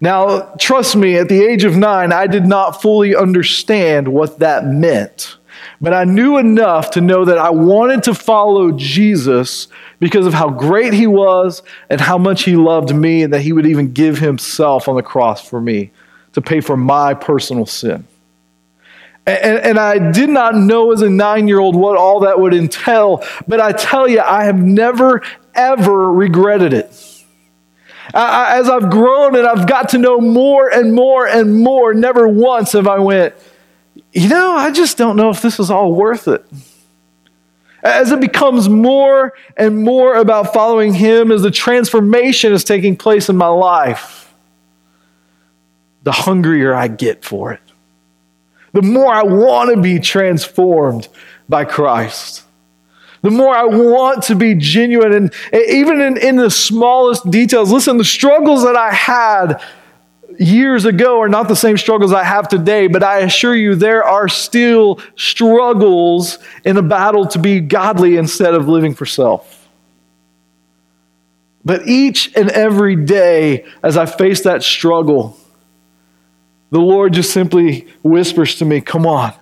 Now, 0.00 0.52
trust 0.58 0.94
me, 0.94 1.16
at 1.16 1.28
the 1.28 1.42
age 1.42 1.64
of 1.64 1.76
nine, 1.76 2.12
I 2.12 2.26
did 2.26 2.44
not 2.44 2.82
fully 2.82 3.16
understand 3.16 4.08
what 4.08 4.40
that 4.40 4.66
meant. 4.66 5.36
But 5.80 5.92
I 5.92 6.04
knew 6.04 6.38
enough 6.38 6.90
to 6.92 7.00
know 7.00 7.24
that 7.26 7.38
I 7.38 7.50
wanted 7.50 8.02
to 8.04 8.14
follow 8.14 8.72
Jesus 8.72 9.68
because 9.98 10.26
of 10.26 10.34
how 10.34 10.50
great 10.50 10.92
he 10.92 11.06
was 11.06 11.62
and 11.90 12.00
how 12.00 12.18
much 12.18 12.44
he 12.44 12.56
loved 12.56 12.94
me, 12.94 13.22
and 13.22 13.32
that 13.32 13.40
he 13.40 13.52
would 13.52 13.66
even 13.66 13.92
give 13.92 14.18
himself 14.18 14.88
on 14.88 14.96
the 14.96 15.02
cross 15.02 15.46
for 15.46 15.60
me 15.60 15.90
to 16.32 16.40
pay 16.40 16.60
for 16.60 16.76
my 16.76 17.14
personal 17.14 17.66
sin. 17.66 18.06
And, 19.26 19.58
and, 19.58 19.78
I 19.78 20.12
did 20.12 20.30
not 20.30 20.54
know 20.54 20.92
as 20.92 21.02
a 21.02 21.10
nine 21.10 21.48
year 21.48 21.58
old 21.58 21.74
what 21.74 21.96
all 21.96 22.20
that 22.20 22.38
would 22.38 22.54
entail, 22.54 23.24
but 23.48 23.60
I 23.60 23.72
tell 23.72 24.08
you, 24.08 24.20
I 24.20 24.44
have 24.44 24.62
never, 24.62 25.20
ever 25.52 26.12
regretted 26.12 26.72
it. 26.72 26.92
I, 28.14 28.58
as 28.58 28.68
I've 28.68 28.88
grown 28.88 29.34
and 29.34 29.46
I've 29.46 29.66
got 29.66 29.88
to 29.90 29.98
know 29.98 30.20
more 30.20 30.68
and 30.68 30.94
more 30.94 31.26
and 31.26 31.58
more, 31.58 31.92
never 31.92 32.28
once 32.28 32.72
have 32.72 32.86
I 32.86 33.00
went, 33.00 33.34
you 34.16 34.30
know, 34.30 34.52
I 34.52 34.70
just 34.70 34.96
don't 34.96 35.16
know 35.16 35.28
if 35.28 35.42
this 35.42 35.60
is 35.60 35.70
all 35.70 35.92
worth 35.92 36.26
it. 36.26 36.42
As 37.82 38.10
it 38.10 38.18
becomes 38.18 38.66
more 38.66 39.34
and 39.58 39.84
more 39.84 40.16
about 40.16 40.54
following 40.54 40.94
Him, 40.94 41.30
as 41.30 41.42
the 41.42 41.50
transformation 41.50 42.54
is 42.54 42.64
taking 42.64 42.96
place 42.96 43.28
in 43.28 43.36
my 43.36 43.48
life, 43.48 44.34
the 46.02 46.12
hungrier 46.12 46.74
I 46.74 46.88
get 46.88 47.26
for 47.26 47.52
it. 47.52 47.60
The 48.72 48.80
more 48.80 49.12
I 49.12 49.22
want 49.22 49.74
to 49.74 49.82
be 49.82 50.00
transformed 50.00 51.08
by 51.46 51.66
Christ. 51.66 52.42
The 53.20 53.30
more 53.30 53.54
I 53.54 53.64
want 53.64 54.22
to 54.24 54.34
be 54.34 54.54
genuine. 54.54 55.12
And 55.12 55.34
even 55.52 56.00
in, 56.00 56.16
in 56.16 56.36
the 56.36 56.50
smallest 56.50 57.30
details, 57.30 57.70
listen, 57.70 57.98
the 57.98 58.04
struggles 58.04 58.64
that 58.64 58.76
I 58.76 58.92
had 58.92 59.60
years 60.38 60.84
ago 60.84 61.20
are 61.20 61.28
not 61.28 61.48
the 61.48 61.56
same 61.56 61.76
struggles 61.76 62.12
I 62.12 62.24
have 62.24 62.48
today, 62.48 62.86
but 62.86 63.02
I 63.02 63.20
assure 63.20 63.54
you 63.54 63.74
there 63.74 64.04
are 64.04 64.28
still 64.28 65.00
struggles 65.16 66.38
in 66.64 66.76
a 66.76 66.82
battle 66.82 67.26
to 67.28 67.38
be 67.38 67.60
godly 67.60 68.16
instead 68.16 68.54
of 68.54 68.68
living 68.68 68.94
for 68.94 69.06
self. 69.06 69.68
But 71.64 71.86
each 71.88 72.34
and 72.36 72.48
every 72.50 72.94
day, 72.94 73.64
as 73.82 73.96
I 73.96 74.06
face 74.06 74.42
that 74.42 74.62
struggle, 74.62 75.36
the 76.70 76.80
Lord 76.80 77.12
just 77.12 77.32
simply 77.32 77.88
whispers 78.02 78.54
to 78.56 78.64
me, 78.64 78.80
Come 78.80 79.06
on, 79.06 79.34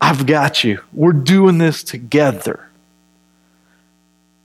I've 0.00 0.26
got 0.26 0.64
you. 0.64 0.80
We're 0.92 1.12
doing 1.12 1.58
this 1.58 1.82
together. 1.82 2.68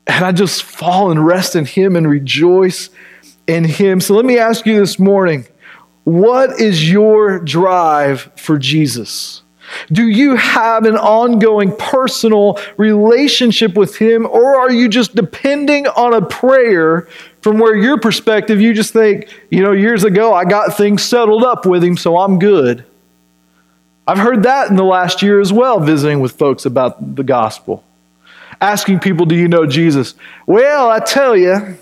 And 0.06 0.24
I 0.24 0.32
just 0.32 0.64
fall 0.64 1.12
and 1.12 1.26
rest 1.26 1.56
in 1.56 1.66
Him 1.66 1.96
and 1.96 2.10
rejoice 2.10 2.90
in 3.48 3.64
Him. 3.64 4.02
So 4.02 4.14
let 4.16 4.26
me 4.26 4.38
ask 4.38 4.66
you 4.66 4.80
this 4.80 5.00
morning 5.00 5.46
what 6.04 6.62
is 6.62 6.90
your 6.90 7.40
drive 7.40 8.32
for 8.38 8.58
Jesus? 8.58 9.42
Do 9.92 10.08
you 10.08 10.36
have 10.38 10.86
an 10.86 10.96
ongoing 10.96 11.76
personal 11.76 12.58
relationship 12.78 13.76
with 13.76 13.98
Him, 13.98 14.26
or 14.26 14.56
are 14.58 14.72
you 14.72 14.88
just 14.88 15.16
depending 15.16 15.88
on 15.88 16.14
a 16.14 16.26
prayer 16.26 17.10
from 17.42 17.60
where 17.60 17.76
your 17.76 18.00
perspective, 18.00 18.62
you 18.62 18.74
just 18.74 18.94
think, 18.94 19.28
you 19.52 19.62
know, 19.62 19.74
years 19.74 20.06
ago 20.06 20.34
I 20.34 20.46
got 20.46 20.78
things 20.78 21.04
settled 21.04 21.44
up 21.44 21.66
with 21.66 21.84
Him, 21.84 21.98
so 21.98 22.18
I'm 22.18 22.40
good? 22.40 22.86
I've 24.08 24.20
heard 24.20 24.44
that 24.44 24.70
in 24.70 24.78
the 24.78 24.86
last 24.86 25.22
year 25.22 25.42
as 25.42 25.52
well, 25.52 25.82
visiting 25.82 26.22
with 26.22 26.32
folks 26.32 26.66
about 26.66 27.18
the 27.18 27.24
gospel. 27.24 27.84
Asking 28.62 29.00
people, 29.00 29.26
do 29.26 29.36
you 29.36 29.50
know 29.50 29.66
Jesus? 29.66 30.16
Well, 30.46 30.90
I 30.90 31.00
tell 31.00 31.36
you, 31.36 31.78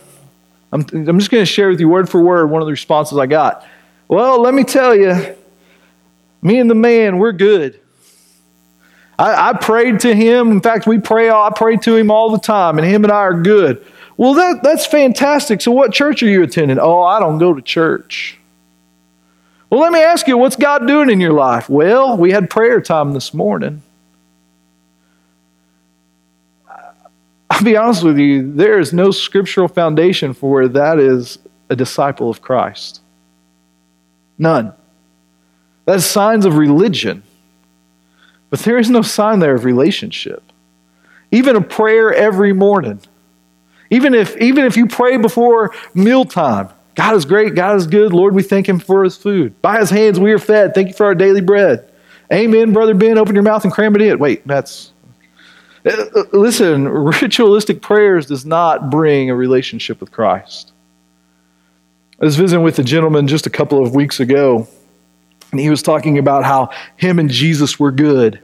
I'm, 0.76 1.08
I'm 1.08 1.20
just 1.20 1.32
going 1.32 1.42
to 1.42 1.46
share 1.46 1.70
with 1.70 1.80
you 1.80 1.88
word 1.88 2.10
for 2.10 2.22
word 2.22 2.50
one 2.50 2.62
of 2.62 2.66
the 2.66 2.72
responses 2.72 3.18
I 3.18 3.28
got. 3.28 3.66
Well, 4.10 4.42
let 4.42 4.54
me 4.54 4.66
tell 4.66 4.94
you, 4.94 5.36
me 6.42 6.60
and 6.60 6.70
the 6.70 6.76
man, 6.76 7.18
we're 7.18 7.32
good. 7.32 7.80
I, 9.18 9.50
I 9.50 9.54
prayed 9.54 10.02
to 10.02 10.14
him. 10.14 10.52
In 10.52 10.60
fact, 10.60 10.86
we 10.86 11.00
pray. 11.00 11.30
I 11.30 11.50
pray 11.56 11.78
to 11.78 11.96
him 11.96 12.12
all 12.12 12.30
the 12.30 12.40
time, 12.40 12.78
and 12.78 12.86
him 12.86 13.06
and 13.06 13.12
I 13.12 13.20
are 13.20 13.42
good. 13.42 13.86
Well, 14.18 14.34
that, 14.34 14.64
that's 14.64 14.86
fantastic. 14.86 15.62
So, 15.62 15.72
what 15.72 15.94
church 15.94 16.22
are 16.22 16.28
you 16.28 16.44
attending? 16.44 16.78
Oh, 16.78 17.02
I 17.02 17.22
don't 17.22 17.38
go 17.38 17.54
to 17.54 17.62
church. 17.62 18.38
Well, 19.70 19.80
let 19.80 19.94
me 19.94 20.02
ask 20.02 20.28
you, 20.28 20.38
what's 20.38 20.58
God 20.58 20.86
doing 20.88 21.10
in 21.10 21.22
your 21.22 21.34
life? 21.34 21.70
Well, 21.70 22.18
we 22.18 22.32
had 22.32 22.50
prayer 22.50 22.82
time 22.82 23.14
this 23.14 23.34
morning. 23.34 23.82
I'll 27.50 27.64
be 27.64 27.78
honest 27.78 28.04
with 28.04 28.18
you, 28.18 28.54
there 28.54 28.80
is 28.80 28.92
no 28.92 29.12
scriptural 29.12 29.68
foundation 29.68 30.34
for 30.34 30.52
where 30.52 30.68
that 30.68 31.00
is 31.00 31.38
a 31.70 31.76
disciple 31.76 32.30
of 32.30 32.42
Christ. 32.42 33.02
None. 34.38 34.74
That's 35.86 36.06
signs 36.06 36.46
of 36.46 36.58
religion. 36.58 37.24
But 38.50 38.60
there 38.62 38.78
is 38.78 38.90
no 38.90 39.02
sign 39.02 39.40
there 39.40 39.56
of 39.56 39.66
relationship. 39.66 40.44
Even 41.32 41.56
a 41.56 41.62
prayer 41.62 42.14
every 42.14 42.54
morning. 42.54 43.00
Even 43.90 44.14
if, 44.14 44.36
even 44.38 44.66
if 44.66 44.78
you 44.78 44.88
pray 44.88 45.18
before 45.18 45.74
mealtime, 45.94 46.70
God 46.96 47.16
is 47.16 47.26
great, 47.26 47.56
God 47.56 47.76
is 47.76 47.88
good, 47.88 48.14
Lord, 48.14 48.34
we 48.34 48.42
thank 48.42 48.68
Him 48.68 48.80
for 48.80 49.04
His 49.04 49.18
food. 49.18 49.62
By 49.62 49.80
His 49.80 49.90
hands 49.90 50.20
we 50.20 50.32
are 50.32 50.40
fed, 50.40 50.74
thank 50.74 50.88
you 50.88 50.94
for 50.94 51.06
our 51.06 51.16
daily 51.16 51.42
bread. 51.42 51.92
Amen, 52.34 52.74
Brother 52.74 52.96
Ben. 52.96 53.18
Open 53.18 53.36
your 53.36 53.44
mouth 53.44 53.64
and 53.64 53.72
cram 53.72 53.96
it 53.96 54.02
in. 54.02 54.18
Wait, 54.18 54.48
that's. 54.48 54.92
Uh, 55.86 56.24
listen, 56.32 56.88
ritualistic 56.88 57.82
prayers 57.82 58.26
does 58.26 58.46
not 58.46 58.90
bring 58.90 59.30
a 59.30 59.36
relationship 59.36 60.00
with 60.00 60.12
Christ. 60.12 60.72
I 62.20 62.26
was 62.26 62.38
visiting 62.38 62.64
with 62.64 62.80
a 62.80 62.84
gentleman 62.84 63.28
just 63.28 63.46
a 63.46 63.50
couple 63.50 63.86
of 63.86 63.94
weeks 63.94 64.20
ago, 64.20 64.68
and 65.52 65.60
he 65.60 65.70
was 65.70 65.84
talking 65.84 66.18
about 66.18 66.44
how 66.44 66.70
him 66.96 67.20
and 67.20 67.30
Jesus 67.30 67.80
were 67.80 67.92
good. 67.92 68.40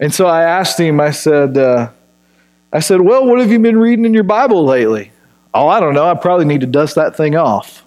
And 0.00 0.12
so 0.12 0.26
I 0.26 0.42
asked 0.42 0.78
him, 0.78 1.00
I 1.00 1.10
said, 1.10 1.56
uh, 1.56 1.90
I 2.72 2.80
said, 2.80 3.00
Well, 3.00 3.26
what 3.26 3.38
have 3.40 3.50
you 3.50 3.58
been 3.58 3.78
reading 3.78 4.04
in 4.04 4.12
your 4.12 4.24
Bible 4.24 4.64
lately? 4.64 5.12
Oh, 5.54 5.68
I 5.68 5.80
don't 5.80 5.94
know. 5.94 6.06
I 6.06 6.14
probably 6.14 6.44
need 6.44 6.60
to 6.62 6.66
dust 6.66 6.96
that 6.96 7.16
thing 7.16 7.36
off. 7.36 7.84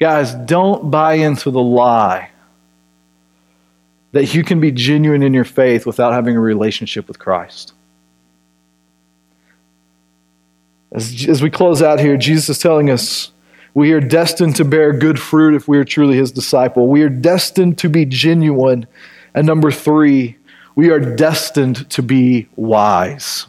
Guys, 0.00 0.34
don't 0.34 0.90
buy 0.90 1.14
into 1.14 1.50
the 1.50 1.60
lie 1.60 2.29
that 4.12 4.34
you 4.34 4.42
can 4.42 4.60
be 4.60 4.72
genuine 4.72 5.22
in 5.22 5.34
your 5.34 5.44
faith 5.44 5.86
without 5.86 6.12
having 6.12 6.36
a 6.36 6.40
relationship 6.40 7.06
with 7.06 7.18
Christ. 7.18 7.72
As, 10.92 11.26
as 11.28 11.42
we 11.42 11.50
close 11.50 11.82
out 11.82 12.00
here, 12.00 12.16
Jesus 12.16 12.48
is 12.48 12.58
telling 12.58 12.90
us 12.90 13.30
we 13.74 13.92
are 13.92 14.00
destined 14.00 14.56
to 14.56 14.64
bear 14.64 14.92
good 14.92 15.20
fruit 15.20 15.54
if 15.54 15.68
we 15.68 15.78
are 15.78 15.84
truly 15.84 16.16
his 16.16 16.32
disciple. 16.32 16.88
We 16.88 17.02
are 17.02 17.08
destined 17.08 17.78
to 17.78 17.88
be 17.88 18.04
genuine. 18.04 18.86
And 19.32 19.46
number 19.46 19.70
three, 19.70 20.36
we 20.74 20.90
are 20.90 20.98
destined 20.98 21.88
to 21.90 22.02
be 22.02 22.48
wise. 22.56 23.46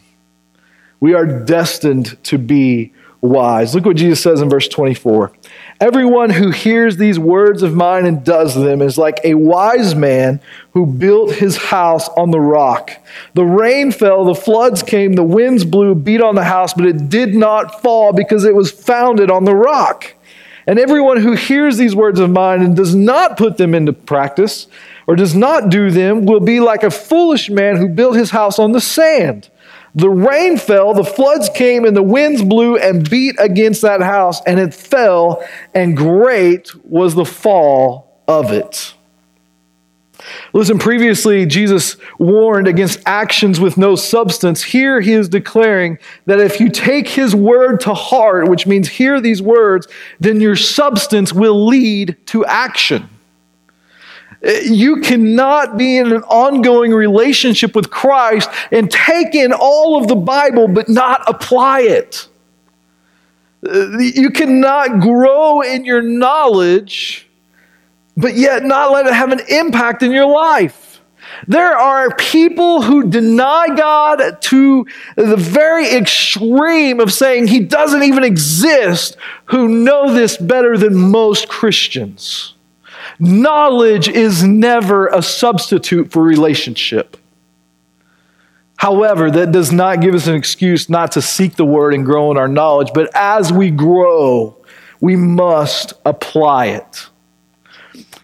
We 1.00 1.16
are 1.16 1.26
destined 1.26 2.24
to 2.26 2.38
be 2.38 2.94
wise. 3.22 3.76
Look 3.76 3.86
what 3.86 3.98
Jesus 3.98 4.22
says 4.22 4.42
in 4.42 4.50
verse 4.50 4.68
24. 4.68 5.32
Everyone 5.80 6.32
who 6.32 6.52
hears 6.52 6.98
these 6.98 7.20
words 7.20 7.64
of 7.64 7.74
mine 7.74 8.06
and 8.06 8.24
does 8.24 8.56
them 8.56 8.82
is 8.82 8.98
like 8.98 9.20
a 9.24 9.36
wise 9.36 9.96
man 9.96 10.42
who 10.74 10.86
built 10.86 11.34
his 11.34 11.58
house 11.58 12.10
on 12.10 12.32
the 12.32 12.40
rock. 12.40 12.92
The 13.34 13.46
rain 13.46 13.92
fell, 13.92 14.26
the 14.26 14.36
floods 14.36 14.84
came, 14.84 15.14
the 15.14 15.24
winds 15.24 15.66
blew, 15.66 15.96
beat 15.96 16.22
on 16.22 16.36
the 16.36 16.44
house, 16.44 16.74
but 16.74 16.86
it 16.86 17.10
did 17.10 17.36
not 17.36 17.82
fall 17.82 18.12
because 18.14 18.44
it 18.44 18.56
was 18.56 18.72
founded 18.72 19.30
on 19.30 19.46
the 19.46 19.56
rock. 19.56 20.14
And 20.68 20.80
everyone 20.80 21.18
who 21.18 21.34
hears 21.34 21.78
these 21.78 21.96
words 21.96 22.20
of 22.20 22.30
mine 22.30 22.62
and 22.62 22.76
does 22.76 22.94
not 22.94 23.38
put 23.38 23.58
them 23.58 23.74
into 23.74 23.94
practice 23.94 24.68
or 25.08 25.16
does 25.16 25.36
not 25.36 25.70
do 25.70 25.90
them 25.90 26.26
will 26.26 26.40
be 26.40 26.60
like 26.60 26.84
a 26.84 26.92
foolish 26.92 27.50
man 27.50 27.78
who 27.78 27.90
built 27.90 28.16
his 28.16 28.30
house 28.30 28.60
on 28.60 28.72
the 28.72 28.82
sand. 28.82 29.50
The 29.94 30.10
rain 30.10 30.58
fell, 30.58 30.94
the 30.94 31.04
floods 31.04 31.50
came, 31.54 31.84
and 31.86 31.96
the 31.96 32.04
winds 32.04 32.42
blew 32.44 32.78
and 32.78 33.10
beat 33.10 33.36
against 33.40 33.82
that 33.82 34.02
house, 34.02 34.42
and 34.46 34.60
it 34.60 34.74
fell, 34.74 35.46
and 35.74 35.98
great 35.98 36.74
was 36.86 37.16
the 37.16 37.26
fall 37.26 38.22
of 38.28 38.52
it. 38.52 38.94
Listen, 40.54 40.78
previously, 40.78 41.46
Jesus 41.46 41.98
warned 42.20 42.68
against 42.68 43.00
actions 43.06 43.60
with 43.60 43.78
no 43.78 43.96
substance. 43.96 44.64
Here, 44.64 45.02
he 45.02 45.14
is 45.14 45.28
declaring 45.28 45.98
that 46.26 46.40
if 46.40 46.60
you 46.60 46.70
take 46.70 47.08
his 47.08 47.36
word 47.36 47.80
to 47.82 47.94
heart, 47.94 48.48
which 48.48 48.68
means 48.68 48.88
hear 48.88 49.20
these 49.20 49.42
words, 49.42 49.88
then 50.20 50.40
your 50.40 50.56
substance 50.56 51.34
will 51.34 51.66
lead 51.66 52.18
to 52.28 52.46
action. 52.46 53.10
You 54.44 55.02
cannot 55.02 55.78
be 55.78 55.98
in 55.98 56.12
an 56.12 56.24
ongoing 56.24 56.92
relationship 56.92 57.76
with 57.76 57.92
Christ 57.92 58.50
and 58.72 58.90
take 58.90 59.36
in 59.36 59.54
all 59.54 60.02
of 60.02 60.08
the 60.08 60.16
Bible 60.16 60.68
but 60.68 60.90
not 60.90 61.22
apply 61.28 61.82
it. 61.82 62.28
You 63.64 64.32
cannot 64.32 65.00
grow 65.00 65.62
in 65.62 65.86
your 65.86 66.02
knowledge 66.02 67.28
but 68.18 68.36
yet 68.36 68.64
not 68.64 68.92
let 68.92 69.06
it 69.08 69.14
have 69.14 69.32
an 69.32 69.42
impact 69.48 70.04
in 70.04 70.12
your 70.12 70.26
life. 70.28 71.02
There 71.48 71.78
are 71.78 72.14
people 72.16 72.82
who 72.82 73.10
deny 73.10 73.68
God 73.76 74.42
to 74.42 74.86
the 75.16 75.38
very 75.38 75.90
extreme 75.90 77.00
of 77.00 77.14
saying 77.14 77.48
he 77.48 77.62
doesn't 77.62 78.04
even 78.04 78.24
exist, 78.24 79.18
who 79.46 79.68
know 79.68 80.14
this 80.14 80.38
better 80.38 80.78
than 80.78 80.96
most 80.96 81.48
Christians. 81.48 82.54
Knowledge 83.22 84.10
is 84.10 84.44
never 84.44 85.06
a 85.06 85.22
substitute 85.22 86.12
for 86.12 86.24
relationship. 86.24 87.18
However, 88.78 89.30
that 89.30 89.52
does 89.52 89.72
not 89.72 90.02
give 90.02 90.16
us 90.16 90.26
an 90.26 90.34
excuse 90.34 90.90
not 90.90 91.12
to 91.12 91.22
seek 91.22 91.56
the 91.56 91.64
word 91.64 91.94
and 91.94 92.04
grow 92.04 92.32
in 92.32 92.38
our 92.38 92.48
knowledge, 92.48 92.90
but 92.96 93.16
as 93.16 93.54
we 93.54 93.70
grow, 93.70 94.58
we 95.00 95.16
must 95.16 95.94
apply 96.04 96.66
it. 96.68 97.10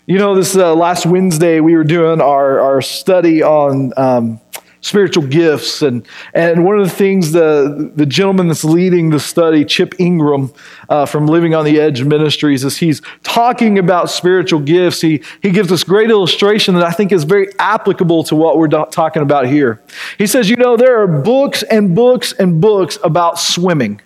You 0.07 0.17
know, 0.17 0.33
this 0.33 0.55
uh, 0.55 0.73
last 0.73 1.05
Wednesday, 1.05 1.59
we 1.59 1.75
were 1.75 1.83
doing 1.83 2.19
our, 2.19 2.59
our 2.59 2.81
study 2.81 3.43
on 3.43 3.93
um, 3.97 4.41
spiritual 4.81 5.25
gifts. 5.25 5.81
And, 5.81 6.05
and 6.33 6.65
one 6.65 6.79
of 6.79 6.87
the 6.87 6.93
things 6.93 7.31
the, 7.31 7.91
the 7.95 8.05
gentleman 8.05 8.47
that's 8.47 8.63
leading 8.63 9.09
the 9.09 9.19
study, 9.19 9.65
Chip 9.65 9.95
Ingram 9.99 10.51
uh, 10.89 11.05
from 11.05 11.27
Living 11.27 11.53
on 11.55 11.65
the 11.65 11.79
Edge 11.79 12.03
Ministries, 12.03 12.63
as 12.63 12.77
he's 12.77 13.01
talking 13.23 13.79
about 13.79 14.09
spiritual 14.09 14.59
gifts, 14.59 15.01
he, 15.01 15.21
he 15.41 15.51
gives 15.51 15.69
this 15.69 15.83
great 15.83 16.09
illustration 16.09 16.75
that 16.75 16.83
I 16.83 16.91
think 16.91 17.11
is 17.11 17.23
very 17.23 17.47
applicable 17.59 18.23
to 18.25 18.35
what 18.35 18.57
we're 18.57 18.67
do- 18.67 18.85
talking 18.91 19.21
about 19.21 19.47
here. 19.47 19.81
He 20.17 20.27
says, 20.27 20.49
You 20.49 20.55
know, 20.55 20.77
there 20.77 21.01
are 21.01 21.07
books 21.07 21.63
and 21.63 21.95
books 21.95 22.33
and 22.33 22.61
books 22.61 22.97
about 23.03 23.39
swimming 23.39 24.01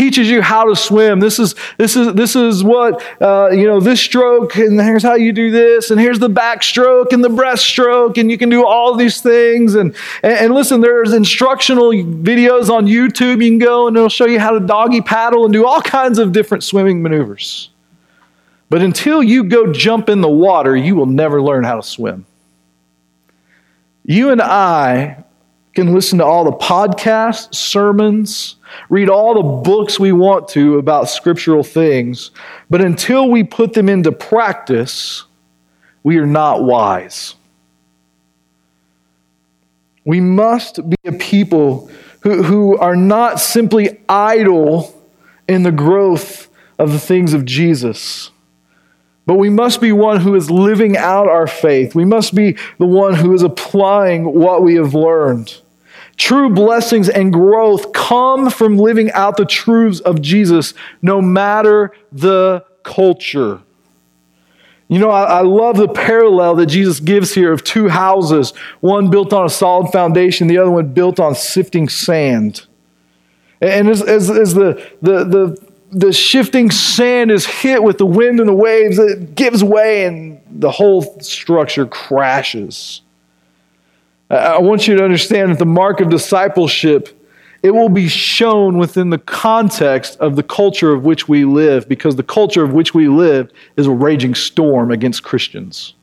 teaches 0.00 0.30
you 0.30 0.40
how 0.40 0.64
to 0.64 0.74
swim. 0.74 1.20
This 1.20 1.38
is 1.38 1.54
this 1.76 1.94
is 1.94 2.14
this 2.14 2.34
is 2.34 2.64
what 2.64 3.02
uh, 3.20 3.50
you 3.50 3.66
know. 3.66 3.80
This 3.80 4.00
stroke, 4.00 4.56
and 4.56 4.80
here's 4.80 5.02
how 5.02 5.14
you 5.14 5.30
do 5.30 5.50
this, 5.50 5.90
and 5.90 6.00
here's 6.00 6.18
the 6.18 6.30
backstroke 6.30 7.12
and 7.12 7.22
the 7.22 7.28
breaststroke, 7.28 8.16
and 8.16 8.30
you 8.30 8.38
can 8.38 8.48
do 8.48 8.64
all 8.64 8.96
these 8.96 9.20
things. 9.20 9.74
And, 9.74 9.94
and 10.22 10.32
and 10.32 10.54
listen, 10.54 10.80
there's 10.80 11.12
instructional 11.12 11.90
videos 11.90 12.70
on 12.70 12.86
YouTube. 12.86 13.44
You 13.44 13.50
can 13.50 13.58
go 13.58 13.88
and 13.88 13.96
it'll 13.96 14.08
show 14.08 14.26
you 14.26 14.40
how 14.40 14.52
to 14.52 14.60
doggy 14.60 15.02
paddle 15.02 15.44
and 15.44 15.52
do 15.52 15.66
all 15.66 15.82
kinds 15.82 16.18
of 16.18 16.32
different 16.32 16.64
swimming 16.64 17.02
maneuvers. 17.02 17.68
But 18.70 18.80
until 18.80 19.22
you 19.22 19.44
go 19.44 19.70
jump 19.70 20.08
in 20.08 20.22
the 20.22 20.30
water, 20.30 20.74
you 20.74 20.94
will 20.94 21.06
never 21.06 21.42
learn 21.42 21.64
how 21.64 21.76
to 21.76 21.82
swim. 21.82 22.24
You 24.04 24.30
and 24.30 24.40
I 24.40 25.24
can 25.80 25.94
listen 25.94 26.18
to 26.18 26.24
all 26.24 26.44
the 26.44 26.52
podcasts, 26.52 27.54
sermons, 27.54 28.56
read 28.88 29.08
all 29.08 29.34
the 29.34 29.62
books 29.68 29.98
we 29.98 30.12
want 30.12 30.48
to 30.48 30.78
about 30.78 31.08
scriptural 31.08 31.62
things, 31.62 32.30
but 32.68 32.80
until 32.80 33.30
we 33.30 33.42
put 33.42 33.72
them 33.72 33.88
into 33.88 34.12
practice, 34.12 35.24
we 36.02 36.18
are 36.18 36.26
not 36.26 36.62
wise. 36.62 37.34
We 40.04 40.20
must 40.20 40.88
be 40.88 40.96
a 41.04 41.12
people 41.12 41.90
who, 42.22 42.42
who 42.42 42.76
are 42.78 42.96
not 42.96 43.40
simply 43.40 44.00
idle 44.08 44.94
in 45.48 45.62
the 45.62 45.72
growth 45.72 46.48
of 46.78 46.92
the 46.92 46.98
things 46.98 47.34
of 47.34 47.44
Jesus. 47.44 48.30
But 49.26 49.34
we 49.34 49.50
must 49.50 49.80
be 49.80 49.92
one 49.92 50.20
who 50.20 50.34
is 50.34 50.50
living 50.50 50.96
out 50.96 51.28
our 51.28 51.46
faith. 51.46 51.94
We 51.94 52.04
must 52.04 52.34
be 52.34 52.56
the 52.78 52.86
one 52.86 53.14
who 53.14 53.32
is 53.34 53.42
applying 53.42 54.24
what 54.24 54.62
we 54.62 54.74
have 54.74 54.94
learned. 54.94 55.60
True 56.20 56.50
blessings 56.50 57.08
and 57.08 57.32
growth 57.32 57.94
come 57.94 58.50
from 58.50 58.76
living 58.76 59.10
out 59.12 59.38
the 59.38 59.46
truths 59.46 60.00
of 60.00 60.20
Jesus, 60.20 60.74
no 61.00 61.22
matter 61.22 61.94
the 62.12 62.62
culture. 62.82 63.62
You 64.88 64.98
know, 64.98 65.08
I, 65.08 65.38
I, 65.38 65.40
love 65.40 65.78
the 65.78 65.88
parallel 65.88 66.56
that 66.56 66.66
Jesus 66.66 67.00
gives 67.00 67.32
here 67.32 67.54
of 67.54 67.64
two 67.64 67.88
houses, 67.88 68.52
one 68.80 69.08
built 69.08 69.32
on 69.32 69.46
a 69.46 69.48
solid 69.48 69.92
foundation, 69.92 70.46
the 70.46 70.58
other 70.58 70.70
one 70.70 70.92
built 70.92 71.18
on 71.18 71.34
sifting 71.34 71.88
sand. 71.88 72.66
And 73.62 73.88
as, 73.88 74.02
as, 74.02 74.28
as 74.28 74.52
the, 74.52 74.86
the, 75.00 75.24
the, 75.24 75.68
the 75.90 76.12
shifting 76.12 76.70
sand 76.70 77.30
is 77.30 77.46
hit 77.46 77.82
with 77.82 77.96
the 77.96 78.04
wind 78.04 78.40
and 78.40 78.48
the 78.50 78.54
waves, 78.54 78.98
it 78.98 79.34
gives 79.36 79.64
way 79.64 80.04
and 80.04 80.38
the 80.50 80.70
whole 80.70 81.18
structure 81.22 81.86
crashes. 81.86 83.00
I 84.30 84.58
want 84.58 84.86
you 84.86 84.96
to 84.96 85.04
understand 85.04 85.50
that 85.50 85.58
the 85.58 85.66
mark 85.66 86.00
of 86.00 86.08
discipleship 86.08 87.16
it 87.62 87.72
will 87.72 87.90
be 87.90 88.08
shown 88.08 88.78
within 88.78 89.10
the 89.10 89.18
context 89.18 90.18
of 90.18 90.36
the 90.36 90.42
culture 90.42 90.92
of 90.92 91.04
which 91.04 91.28
we 91.28 91.44
live 91.44 91.88
because 91.88 92.16
the 92.16 92.22
culture 92.22 92.64
of 92.64 92.72
which 92.72 92.94
we 92.94 93.08
live 93.08 93.52
is 93.76 93.86
a 93.86 93.90
raging 93.90 94.34
storm 94.34 94.90
against 94.90 95.22
Christians. 95.22 95.94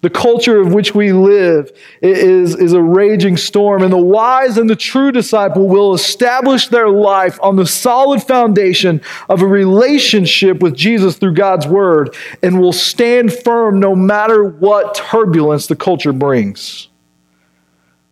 The 0.00 0.10
culture 0.10 0.60
of 0.60 0.72
which 0.72 0.94
we 0.94 1.12
live 1.12 1.72
is, 2.00 2.54
is 2.54 2.72
a 2.72 2.80
raging 2.80 3.36
storm, 3.36 3.82
and 3.82 3.92
the 3.92 3.96
wise 3.96 4.56
and 4.56 4.70
the 4.70 4.76
true 4.76 5.10
disciple 5.10 5.66
will 5.66 5.92
establish 5.92 6.68
their 6.68 6.88
life 6.88 7.36
on 7.42 7.56
the 7.56 7.66
solid 7.66 8.22
foundation 8.22 9.00
of 9.28 9.42
a 9.42 9.46
relationship 9.46 10.62
with 10.62 10.76
Jesus 10.76 11.16
through 11.16 11.34
God's 11.34 11.66
word 11.66 12.14
and 12.44 12.60
will 12.60 12.72
stand 12.72 13.32
firm 13.32 13.80
no 13.80 13.96
matter 13.96 14.44
what 14.44 14.94
turbulence 14.94 15.66
the 15.66 15.74
culture 15.74 16.12
brings. 16.12 16.88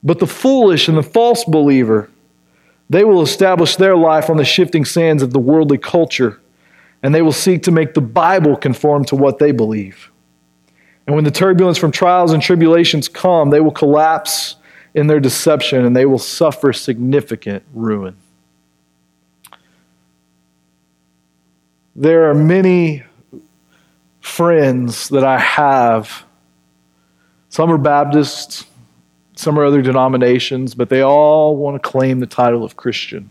But 0.02 0.18
the 0.18 0.26
foolish 0.26 0.88
and 0.88 0.96
the 0.96 1.02
false 1.02 1.44
believer, 1.44 2.11
they 2.88 3.04
will 3.04 3.22
establish 3.22 3.76
their 3.76 3.96
life 3.96 4.30
on 4.30 4.37
the 4.37 4.44
shifting 4.44 4.85
sands 4.85 5.22
of 5.22 5.32
the 5.32 5.40
worldly 5.40 5.78
culture. 5.78 6.40
and 7.02 7.14
they 7.14 7.22
will 7.22 7.30
seek 7.30 7.62
to 7.62 7.70
make 7.70 7.94
the 7.94 8.00
Bible 8.00 8.56
conform 8.56 9.04
to 9.04 9.14
what 9.14 9.38
they 9.38 9.52
believe. 9.52 10.11
And 11.06 11.14
when 11.14 11.24
the 11.24 11.30
turbulence 11.30 11.78
from 11.78 11.92
trials 11.92 12.32
and 12.32 12.42
tribulations 12.42 13.09
come, 13.09 13.50
they 13.50 13.61
will 13.61 13.70
collapse 13.70 14.56
in 14.94 15.06
their 15.06 15.20
deception 15.20 15.85
and 15.85 15.94
they 15.94 16.06
will 16.06 16.18
suffer 16.18 16.72
significant 16.72 17.62
ruin. 17.74 18.16
There 21.94 22.28
are 22.28 22.35
many 22.35 23.04
friends 24.20 25.09
that 25.11 25.22
I 25.22 25.38
have. 25.38 26.24
Some 27.50 27.70
are 27.70 27.78
Baptists, 27.78 28.66
some 29.37 29.59
are 29.59 29.64
other 29.64 29.83
denominations, 29.83 30.75
but 30.75 30.88
they 30.88 31.03
all 31.03 31.57
want 31.57 31.81
to 31.81 31.88
claim 31.88 32.20
the 32.20 32.27
title 32.27 32.64
of 32.64 32.77
Christian. 32.77 33.31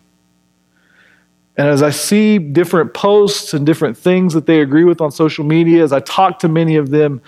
And 1.58 1.68
as 1.68 1.82
I 1.82 1.90
see 1.90 2.38
different 2.38 2.94
posts 2.94 3.54
and 3.54 3.66
different 3.66 3.98
things 3.98 4.34
that 4.34 4.46
they 4.46 4.62
agree 4.62 4.84
with 4.84 5.02
on 5.02 5.12
social 5.12 5.44
media, 5.44 5.84
as 5.84 5.92
I 5.92 6.02
talk 6.02 6.40
to 6.40 6.48
many 6.48 6.76
of 6.76 6.90
them 6.90 7.22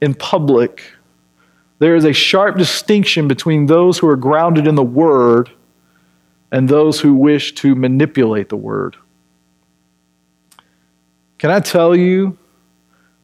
in 0.00 0.14
public, 0.14 0.82
there 1.78 1.94
is 1.94 2.04
a 2.04 2.12
sharp 2.12 2.56
distinction 2.56 3.28
between 3.28 3.66
those 3.66 3.98
who 3.98 4.08
are 4.08 4.16
grounded 4.16 4.66
in 4.66 4.74
the 4.74 4.82
Word 4.82 5.50
and 6.50 6.68
those 6.68 7.00
who 7.00 7.14
wish 7.14 7.54
to 7.56 7.74
manipulate 7.74 8.48
the 8.48 8.56
Word. 8.56 8.96
Can 11.38 11.50
I 11.50 11.60
tell 11.60 11.94
you 11.94 12.38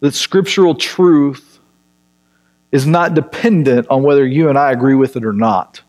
that 0.01 0.15
scriptural 0.15 0.75
truth 0.75 1.50
is 2.73 2.87
not 2.87 3.15
dependent 3.15 3.87
on 3.89 4.03
whether 4.03 4.27
you 4.27 4.49
and 4.49 4.59
I 4.59 4.73
agree 4.73 4.95
with 4.95 5.17
it 5.17 5.25
or 5.25 5.33
not? 5.33 5.83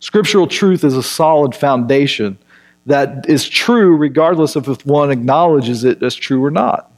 Scriptural 0.00 0.46
truth 0.46 0.84
is 0.84 0.96
a 0.96 1.02
solid 1.02 1.54
foundation 1.54 2.38
that 2.86 3.28
is 3.28 3.48
true 3.48 3.96
regardless 3.96 4.56
of 4.56 4.68
if 4.68 4.84
one 4.84 5.10
acknowledges 5.10 5.84
it 5.84 6.02
as 6.02 6.14
true 6.14 6.44
or 6.44 6.50
not. 6.50 6.90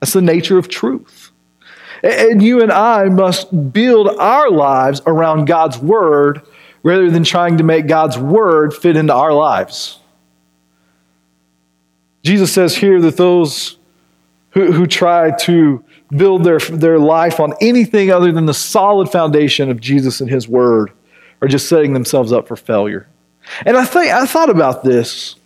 That's 0.00 0.12
the 0.12 0.22
nature 0.22 0.58
of 0.58 0.68
truth. 0.68 1.32
And 2.02 2.42
you 2.42 2.62
and 2.62 2.70
I 2.70 3.04
must 3.04 3.72
build 3.72 4.08
our 4.08 4.50
lives 4.50 5.00
around 5.06 5.46
God's 5.46 5.78
word 5.78 6.42
rather 6.82 7.10
than 7.10 7.24
trying 7.24 7.58
to 7.58 7.64
make 7.64 7.86
God's 7.86 8.18
word 8.18 8.74
fit 8.74 8.96
into 8.96 9.14
our 9.14 9.32
lives. 9.32 9.98
Jesus 12.22 12.52
says 12.52 12.76
here 12.76 13.00
that 13.00 13.16
those 13.16 13.78
who, 14.50 14.72
who 14.72 14.86
try 14.86 15.30
to 15.38 15.83
build 16.10 16.44
their, 16.44 16.58
their 16.58 16.98
life 16.98 17.40
on 17.40 17.54
anything 17.60 18.10
other 18.10 18.32
than 18.32 18.46
the 18.46 18.54
solid 18.54 19.08
foundation 19.10 19.70
of 19.70 19.80
Jesus 19.80 20.20
and 20.20 20.30
his 20.30 20.48
word 20.48 20.92
are 21.42 21.48
just 21.48 21.68
setting 21.68 21.92
themselves 21.92 22.32
up 22.32 22.48
for 22.48 22.56
failure. 22.56 23.08
And 23.66 23.76
I 23.76 23.84
think 23.84 24.12
I 24.12 24.26
thought 24.26 24.50
about 24.50 24.84
this. 24.84 25.36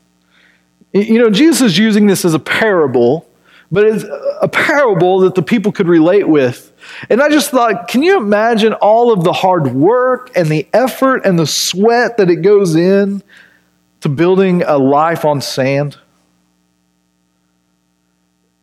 You 0.93 1.19
know, 1.19 1.31
Jesus 1.31 1.61
is 1.63 1.79
using 1.79 2.07
this 2.07 2.25
as 2.25 2.35
a 2.35 2.39
parable, 2.39 3.29
but 3.71 3.85
it's 3.85 4.05
a 4.41 4.49
parable 4.49 5.21
that 5.21 5.35
the 5.35 5.43
people 5.43 5.73
could 5.73 5.89
relate 5.89 6.29
with. 6.29 6.73
And 7.11 7.21
I 7.21 7.29
just 7.29 7.51
thought, 7.51 7.89
can 7.89 8.03
you 8.03 8.17
imagine 8.17 8.73
all 8.75 9.13
of 9.13 9.25
the 9.25 9.33
hard 9.33 9.75
work 9.75 10.31
and 10.35 10.49
the 10.49 10.67
effort 10.73 11.27
and 11.27 11.39
the 11.39 11.47
sweat 11.47 12.17
that 12.17 12.31
it 12.31 12.37
goes 12.37 12.75
in 12.75 13.23
to 14.01 14.09
building 14.09 14.63
a 14.63 14.79
life 14.79 15.25
on 15.25 15.41
sand? 15.41 15.99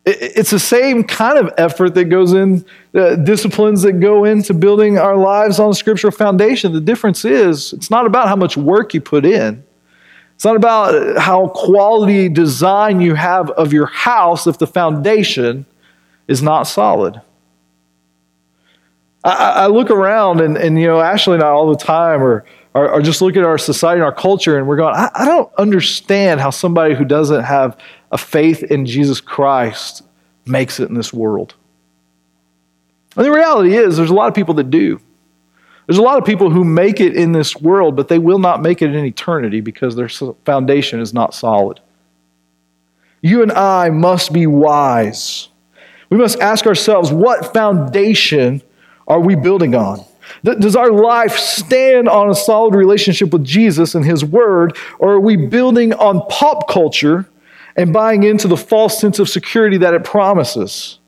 It's 0.08 0.52
the 0.52 0.60
same 0.60 1.02
kind 1.02 1.36
of 1.36 1.52
effort 1.58 1.96
that 1.96 2.04
goes 2.04 2.32
in, 2.32 2.64
uh, 2.94 3.16
disciplines 3.16 3.82
that 3.82 3.94
go 3.94 4.24
into 4.24 4.54
building 4.54 4.98
our 4.98 5.16
lives 5.16 5.58
on 5.58 5.70
a 5.70 5.74
scriptural 5.74 6.12
foundation. 6.12 6.72
The 6.72 6.80
difference 6.80 7.24
is, 7.24 7.72
it's 7.72 7.90
not 7.90 8.06
about 8.06 8.28
how 8.28 8.36
much 8.36 8.56
work 8.56 8.94
you 8.94 9.00
put 9.00 9.24
in. 9.24 9.64
It's 10.36 10.44
not 10.44 10.54
about 10.54 11.18
how 11.18 11.48
quality 11.48 12.28
design 12.28 13.00
you 13.00 13.14
have 13.14 13.50
of 13.50 13.72
your 13.72 13.86
house 13.86 14.46
if 14.46 14.58
the 14.58 14.66
foundation 14.68 15.66
is 16.28 16.40
not 16.40 16.64
solid. 16.64 17.20
I, 19.24 19.32
I 19.32 19.66
look 19.66 19.90
around 19.90 20.40
and, 20.40 20.56
and, 20.56 20.80
you 20.80 20.86
know, 20.86 21.00
Ashley 21.00 21.34
and 21.34 21.42
I 21.42 21.48
all 21.48 21.68
the 21.68 21.84
time 21.84 22.22
are, 22.22 22.44
are, 22.76 22.88
are 22.90 23.02
just 23.02 23.22
looking 23.22 23.40
at 23.40 23.46
our 23.48 23.58
society 23.58 23.96
and 23.96 24.04
our 24.04 24.14
culture 24.14 24.56
and 24.56 24.68
we're 24.68 24.76
going, 24.76 24.94
I, 24.94 25.10
I 25.14 25.24
don't 25.24 25.52
understand 25.58 26.40
how 26.40 26.50
somebody 26.50 26.94
who 26.94 27.04
doesn't 27.04 27.42
have 27.42 27.76
a 28.10 28.18
faith 28.18 28.62
in 28.62 28.86
Jesus 28.86 29.20
Christ 29.20 30.02
makes 30.44 30.80
it 30.80 30.88
in 30.88 30.94
this 30.94 31.12
world. 31.12 31.54
And 33.16 33.24
the 33.24 33.32
reality 33.32 33.76
is, 33.76 33.96
there's 33.96 34.10
a 34.10 34.14
lot 34.14 34.28
of 34.28 34.34
people 34.34 34.54
that 34.54 34.70
do. 34.70 35.00
There's 35.86 35.98
a 35.98 36.02
lot 36.02 36.18
of 36.18 36.24
people 36.24 36.50
who 36.50 36.64
make 36.64 37.00
it 37.00 37.16
in 37.16 37.32
this 37.32 37.56
world, 37.56 37.96
but 37.96 38.08
they 38.08 38.18
will 38.18 38.38
not 38.38 38.60
make 38.60 38.82
it 38.82 38.94
in 38.94 39.04
eternity 39.04 39.60
because 39.60 39.94
their 39.94 40.08
foundation 40.44 41.00
is 41.00 41.14
not 41.14 41.34
solid. 41.34 41.80
You 43.22 43.42
and 43.42 43.52
I 43.52 43.90
must 43.90 44.32
be 44.32 44.46
wise. 44.46 45.48
We 46.10 46.18
must 46.18 46.38
ask 46.40 46.66
ourselves 46.66 47.12
what 47.12 47.52
foundation 47.52 48.62
are 49.08 49.20
we 49.20 49.34
building 49.34 49.74
on? 49.74 50.04
Does 50.42 50.74
our 50.74 50.90
life 50.90 51.36
stand 51.36 52.08
on 52.08 52.30
a 52.30 52.34
solid 52.34 52.74
relationship 52.74 53.32
with 53.32 53.44
Jesus 53.44 53.94
and 53.94 54.04
His 54.04 54.24
Word, 54.24 54.76
or 54.98 55.12
are 55.12 55.20
we 55.20 55.36
building 55.36 55.92
on 55.94 56.20
pop 56.28 56.68
culture 56.68 57.26
and 57.76 57.92
buying 57.92 58.22
into 58.22 58.48
the 58.48 58.56
false 58.56 58.98
sense 58.98 59.18
of 59.18 59.28
security 59.28 59.78
that 59.78 59.94
it 59.94 60.04
promises? 60.04 60.98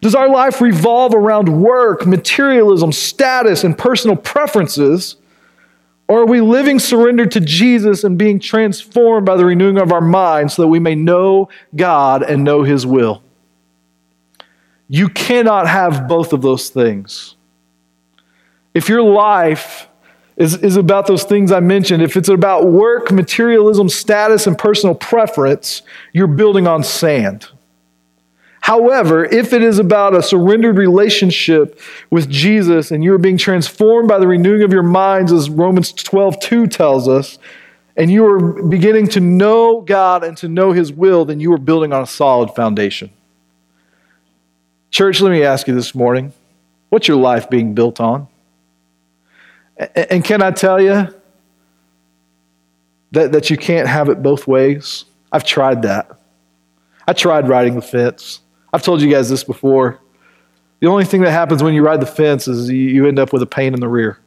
Does 0.00 0.14
our 0.14 0.28
life 0.28 0.60
revolve 0.60 1.14
around 1.14 1.62
work, 1.62 2.06
materialism, 2.06 2.92
status, 2.92 3.64
and 3.64 3.76
personal 3.76 4.16
preferences? 4.16 5.16
Or 6.06 6.22
are 6.22 6.26
we 6.26 6.40
living 6.40 6.78
surrendered 6.78 7.32
to 7.32 7.40
Jesus 7.40 8.04
and 8.04 8.16
being 8.16 8.38
transformed 8.38 9.26
by 9.26 9.36
the 9.36 9.44
renewing 9.44 9.78
of 9.78 9.92
our 9.92 10.00
minds 10.00 10.54
so 10.54 10.62
that 10.62 10.68
we 10.68 10.78
may 10.78 10.94
know 10.94 11.48
God 11.74 12.22
and 12.22 12.44
know 12.44 12.62
His 12.62 12.86
will? 12.86 13.22
You 14.88 15.08
cannot 15.08 15.68
have 15.68 16.08
both 16.08 16.32
of 16.32 16.40
those 16.40 16.70
things. 16.70 17.36
If 18.72 18.88
your 18.88 19.02
life 19.02 19.87
is, 20.38 20.56
is 20.62 20.76
about 20.76 21.08
those 21.08 21.24
things 21.24 21.50
I 21.50 21.58
mentioned, 21.58 22.00
if 22.00 22.16
it's 22.16 22.28
about 22.28 22.68
work, 22.68 23.10
materialism, 23.10 23.88
status, 23.88 24.46
and 24.46 24.56
personal 24.56 24.94
preference, 24.94 25.82
you're 26.12 26.28
building 26.28 26.68
on 26.68 26.84
sand. 26.84 27.48
However, 28.60 29.24
if 29.24 29.52
it 29.52 29.62
is 29.62 29.80
about 29.80 30.14
a 30.14 30.22
surrendered 30.22 30.76
relationship 30.76 31.80
with 32.10 32.30
Jesus 32.30 32.92
and 32.92 33.02
you're 33.02 33.18
being 33.18 33.36
transformed 33.36 34.08
by 34.08 34.18
the 34.18 34.28
renewing 34.28 34.62
of 34.62 34.72
your 34.72 34.84
minds, 34.84 35.32
as 35.32 35.50
Romans 35.50 35.92
12 35.92 36.38
2 36.38 36.66
tells 36.68 37.08
us, 37.08 37.38
and 37.96 38.08
you 38.08 38.24
are 38.24 38.62
beginning 38.62 39.08
to 39.08 39.20
know 39.20 39.80
God 39.80 40.22
and 40.22 40.36
to 40.36 40.48
know 40.48 40.70
His 40.70 40.92
will, 40.92 41.24
then 41.24 41.40
you 41.40 41.52
are 41.52 41.58
building 41.58 41.92
on 41.92 42.02
a 42.02 42.06
solid 42.06 42.54
foundation. 42.54 43.10
Church, 44.92 45.20
let 45.20 45.30
me 45.30 45.42
ask 45.42 45.66
you 45.66 45.74
this 45.74 45.96
morning 45.96 46.32
what's 46.90 47.08
your 47.08 47.16
life 47.16 47.50
being 47.50 47.74
built 47.74 48.00
on? 48.00 48.28
And 49.94 50.24
can 50.24 50.42
I 50.42 50.50
tell 50.50 50.80
you 50.80 51.08
that, 53.12 53.32
that 53.32 53.50
you 53.50 53.56
can't 53.56 53.88
have 53.88 54.08
it 54.08 54.22
both 54.22 54.46
ways? 54.46 55.04
I've 55.30 55.44
tried 55.44 55.82
that. 55.82 56.10
I 57.06 57.12
tried 57.12 57.48
riding 57.48 57.74
the 57.74 57.82
fence. 57.82 58.40
I've 58.72 58.82
told 58.82 59.00
you 59.00 59.10
guys 59.10 59.28
this 59.28 59.44
before. 59.44 60.00
The 60.80 60.88
only 60.88 61.04
thing 61.04 61.22
that 61.22 61.30
happens 61.30 61.62
when 61.62 61.74
you 61.74 61.82
ride 61.82 62.00
the 62.00 62.06
fence 62.06 62.48
is 62.48 62.68
you 62.70 63.06
end 63.06 63.18
up 63.18 63.32
with 63.32 63.42
a 63.42 63.46
pain 63.46 63.74
in 63.74 63.80
the 63.80 63.88
rear. 63.88 64.18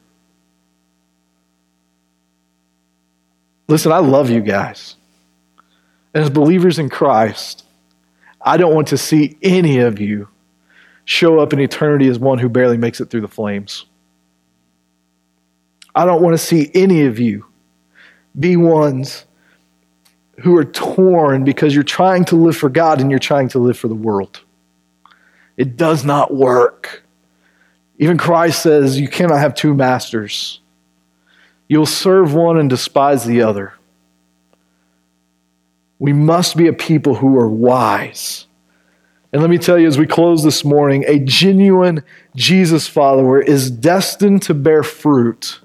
Listen, 3.68 3.92
I 3.92 3.98
love 3.98 4.28
you 4.28 4.40
guys. 4.40 4.96
And 6.14 6.22
as 6.22 6.30
believers 6.30 6.78
in 6.78 6.88
Christ, 6.90 7.64
I 8.40 8.56
don't 8.56 8.74
want 8.74 8.88
to 8.88 8.98
see 8.98 9.38
any 9.42 9.78
of 9.78 10.00
you 10.00 10.28
show 11.04 11.38
up 11.38 11.52
in 11.52 11.60
eternity 11.60 12.08
as 12.08 12.18
one 12.18 12.38
who 12.38 12.48
barely 12.48 12.76
makes 12.76 13.00
it 13.00 13.10
through 13.10 13.22
the 13.22 13.28
flames. 13.28 13.86
I 15.94 16.04
don't 16.04 16.22
want 16.22 16.34
to 16.34 16.38
see 16.38 16.70
any 16.74 17.04
of 17.04 17.18
you 17.18 17.46
be 18.38 18.56
ones 18.56 19.26
who 20.40 20.56
are 20.56 20.64
torn 20.64 21.44
because 21.44 21.74
you're 21.74 21.84
trying 21.84 22.24
to 22.26 22.36
live 22.36 22.56
for 22.56 22.68
God 22.68 23.00
and 23.00 23.10
you're 23.10 23.20
trying 23.20 23.48
to 23.50 23.58
live 23.58 23.78
for 23.78 23.88
the 23.88 23.94
world. 23.94 24.40
It 25.56 25.76
does 25.76 26.04
not 26.04 26.34
work. 26.34 27.02
Even 27.98 28.16
Christ 28.16 28.62
says 28.62 28.98
you 28.98 29.08
cannot 29.08 29.38
have 29.38 29.54
two 29.54 29.74
masters. 29.74 30.60
You'll 31.68 31.86
serve 31.86 32.34
one 32.34 32.58
and 32.58 32.68
despise 32.68 33.24
the 33.24 33.42
other. 33.42 33.74
We 35.98 36.12
must 36.12 36.56
be 36.56 36.66
a 36.66 36.72
people 36.72 37.14
who 37.14 37.38
are 37.38 37.48
wise. 37.48 38.46
And 39.32 39.40
let 39.40 39.50
me 39.50 39.58
tell 39.58 39.78
you, 39.78 39.86
as 39.86 39.98
we 39.98 40.06
close 40.06 40.42
this 40.42 40.64
morning, 40.64 41.04
a 41.06 41.18
genuine 41.20 42.02
Jesus 42.34 42.88
follower 42.88 43.40
is 43.40 43.70
destined 43.70 44.42
to 44.42 44.54
bear 44.54 44.82
fruit 44.82 45.60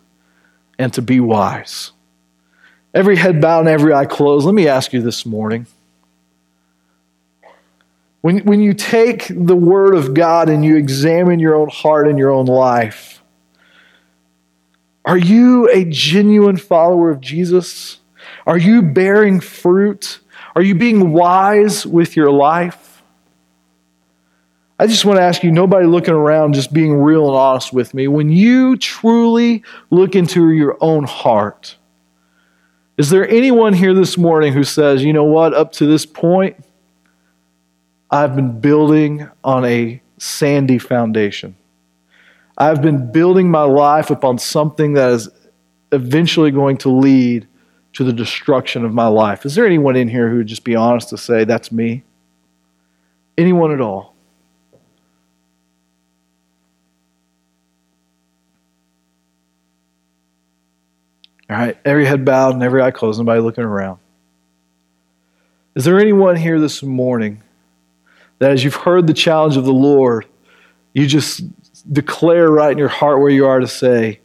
and 0.80 0.94
to 0.94 1.02
be 1.02 1.20
wise. 1.20 1.92
Every 2.94 3.16
head 3.16 3.42
bowed 3.42 3.62
and 3.62 3.70
every 3.70 3.94
eye 3.94 4.06
closed. 4.06 4.46
Let 4.46 4.56
me 4.56 4.68
ask 4.68 4.94
you 4.94 5.02
this 5.02 5.26
morning. 5.26 5.68
When, 8.22 8.40
when 8.40 8.62
you 8.62 8.74
take 8.74 9.28
the 9.30 9.56
Word 9.56 9.96
of 9.96 10.14
God 10.14 10.50
and 10.50 10.66
you 10.66 10.76
examine 10.76 11.40
your 11.40 11.56
own 11.56 11.70
heart 11.70 12.08
and 12.08 12.18
your 12.18 12.32
own 12.32 12.48
life, 12.48 13.22
are 15.06 15.18
you 15.18 15.70
a 15.72 15.86
genuine 15.86 16.58
follower 16.58 17.10
of 17.10 17.22
Jesus? 17.22 18.00
Are 18.46 18.58
you 18.58 18.82
bearing 18.82 19.40
fruit? 19.40 20.20
Are 20.56 20.62
you 20.62 20.76
being 20.76 21.14
wise 21.14 21.86
with 21.86 22.16
your 22.16 22.32
life? 22.32 22.87
I 24.80 24.86
just 24.86 25.06
want 25.06 25.18
to 25.18 25.24
ask 25.24 25.44
you, 25.44 25.52
nobody 25.52 25.88
looking 25.88 26.14
around, 26.14 26.54
just 26.54 26.72
being 26.72 26.94
real 26.94 27.28
and 27.28 27.36
honest 27.36 27.74
with 27.74 27.96
me. 27.96 28.08
When 28.08 28.30
you 28.30 28.78
truly 28.78 29.64
look 29.90 30.16
into 30.16 30.52
your 30.52 30.78
own 30.82 31.06
heart, 31.06 31.78
is 32.98 33.10
there 33.10 33.28
anyone 33.28 33.74
here 33.74 33.96
this 33.96 34.18
morning 34.18 34.54
who 34.54 34.64
says, 34.64 35.04
you 35.04 35.14
know 35.14 35.24
what, 35.24 35.54
up 35.54 35.72
to 35.74 35.88
this 35.88 36.06
point, 36.06 36.64
I've 38.12 38.36
been 38.36 38.60
building 38.60 39.28
on 39.44 39.66
a 39.66 40.02
sandy 40.20 40.78
foundation? 40.78 41.56
I've 42.56 42.82
been 42.82 43.12
building 43.12 43.50
my 43.50 43.64
life 43.64 44.12
upon 44.12 44.38
something 44.38 44.94
that 44.94 45.12
is 45.12 45.30
eventually 45.92 46.52
going 46.52 46.78
to 46.78 46.90
lead 46.90 47.48
to 47.94 48.04
the 48.04 48.14
destruction 48.14 48.86
of 48.86 48.94
my 48.94 49.08
life. 49.08 49.44
Is 49.44 49.56
there 49.56 49.66
anyone 49.66 49.96
in 49.96 50.08
here 50.08 50.30
who 50.30 50.38
would 50.38 50.48
just 50.48 50.64
be 50.64 50.76
honest 50.76 51.10
to 51.10 51.18
say, 51.18 51.46
that's 51.46 51.72
me? 51.72 52.04
Anyone 53.40 53.72
at 53.72 53.82
all? 53.82 54.17
All 61.50 61.56
right, 61.56 61.78
every 61.86 62.06
head 62.06 62.26
bowed 62.26 62.54
and 62.54 62.64
every 62.64 62.82
eye 62.82 62.92
closed, 62.92 63.20
nobody 63.20 63.40
looking 63.40 63.64
around. 63.64 64.00
Is 65.76 65.86
there 65.86 66.00
anyone 66.00 66.36
here 66.36 66.60
this 66.60 66.84
morning 66.84 67.42
that 68.40 68.52
as 68.52 68.64
you've 68.64 68.76
heard 68.76 69.08
the 69.08 69.14
challenge 69.14 69.56
of 69.58 69.64
the 69.64 69.74
Lord, 69.74 70.26
you 70.94 71.08
just 71.08 71.44
declare 71.92 72.50
right 72.50 72.72
in 72.72 72.78
your 72.78 72.88
heart 72.88 73.20
where 73.20 73.30
you 73.30 73.46
are 73.46 73.60
to 73.60 73.68
say, 73.68 74.20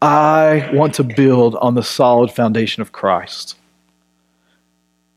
I 0.00 0.70
want 0.72 0.94
to 0.94 1.04
build 1.04 1.56
on 1.56 1.74
the 1.74 1.82
solid 1.82 2.30
foundation 2.30 2.82
of 2.82 2.92
Christ? 2.92 3.56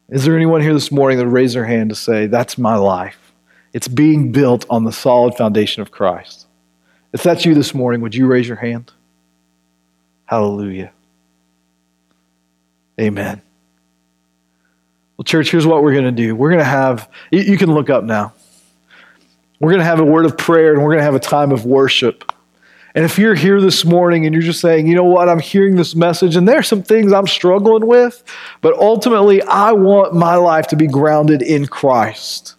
Is 0.10 0.24
there 0.24 0.36
anyone 0.36 0.62
here 0.62 0.74
this 0.74 0.92
morning 0.92 1.18
that 1.18 1.28
raise 1.28 1.54
their 1.54 1.66
hand 1.66 1.90
to 1.90 1.96
say, 1.96 2.28
That's 2.28 2.58
my 2.58 2.76
life? 2.76 3.34
It's 3.74 3.88
being 3.88 4.32
built 4.32 4.66
on 4.70 4.84
the 4.84 4.92
solid 4.92 5.36
foundation 5.36 5.82
of 5.82 5.92
Christ. 5.92 6.48
If 7.12 7.24
that's 7.24 7.46
you 7.46 7.54
this 7.54 7.74
morning, 7.74 8.02
would 8.02 8.16
you 8.16 8.28
raise 8.28 8.48
your 8.48 8.58
hand? 8.58 8.92
Hallelujah. 10.26 10.92
Amen. 13.00 13.42
Well, 15.18 15.24
church, 15.24 15.52
here's 15.52 15.66
what 15.66 15.84
we're 15.84 15.94
going 15.94 16.06
to 16.06 16.12
do. 16.12 16.36
We're 16.36 16.50
going 16.50 16.60
to 16.60 16.66
have, 16.66 17.10
you 17.32 17.58
can 17.58 17.74
look 17.74 17.90
up 17.90 18.04
now. 18.04 18.34
We're 19.60 19.72
going 19.72 19.80
to 19.80 19.86
have 19.86 20.00
a 20.00 20.06
word 20.06 20.26
of 20.26 20.38
prayer 20.38 20.74
and 20.74 20.84
we're 20.84 20.90
going 20.90 21.00
to 21.00 21.06
have 21.06 21.16
a 21.16 21.20
time 21.20 21.52
of 21.52 21.66
worship. 21.66 22.32
And 22.94 23.04
if 23.04 23.18
you're 23.18 23.36
here 23.36 23.60
this 23.60 23.84
morning 23.84 24.26
and 24.26 24.34
you're 24.34 24.42
just 24.42 24.62
saying, 24.62 24.88
you 24.88 24.96
know 24.96 25.04
what, 25.04 25.28
I'm 25.28 25.40
hearing 25.40 25.76
this 25.76 25.96
message 25.96 26.36
and 26.36 26.48
there's 26.48 26.68
some 26.68 26.84
things 26.84 27.12
I'm 27.12 27.28
struggling 27.28 27.88
with, 27.88 28.24
but 28.62 28.74
ultimately 28.76 29.42
I 29.44 29.74
want 29.74 30.14
my 30.14 30.36
life 30.36 30.68
to 30.68 30.78
be 30.78 30.88
grounded 30.88 31.42
in 31.42 31.68
Christ. 31.68 32.55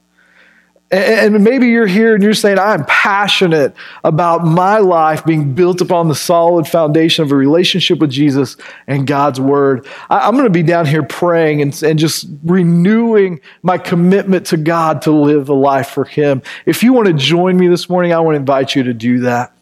And 0.89 1.43
maybe 1.43 1.66
you're 1.66 1.89
here 1.89 2.14
and 2.14 2.22
you're 2.22 2.32
saying, 2.32 2.61
I'm 2.61 2.84
passionate 2.84 3.74
about 4.05 4.45
my 4.45 4.78
life 4.78 5.24
being 5.24 5.53
built 5.53 5.80
upon 5.80 6.07
the 6.07 6.14
solid 6.14 6.68
foundation 6.68 7.24
of 7.24 7.32
a 7.32 7.37
relationship 7.37 7.99
with 7.99 8.11
Jesus 8.11 8.57
and 8.87 9.05
God's 9.05 9.41
Word. 9.41 9.84
I'm 10.11 10.34
going 10.34 10.45
to 10.45 10.51
be 10.51 10.62
down 10.62 10.87
here 10.87 11.03
praying 11.03 11.61
and, 11.61 11.82
and 11.82 11.99
just 11.99 12.28
renewing 12.45 13.41
my 13.62 13.78
commitment 13.78 14.47
to 14.47 14.57
God 14.57 15.03
to 15.03 15.11
live 15.11 15.49
a 15.49 15.55
life 15.55 15.89
for 15.89 16.05
Him. 16.05 16.41
If 16.66 16.84
you 16.84 16.93
want 16.93 17.09
to 17.09 17.14
join 17.14 17.57
me 17.57 17.66
this 17.66 17.89
morning, 17.89 18.12
I 18.12 18.20
want 18.20 18.37
to 18.37 18.41
invite 18.41 18.76
you 18.76 18.84
to 18.84 18.95
do 18.95 19.20
that. 19.20 19.55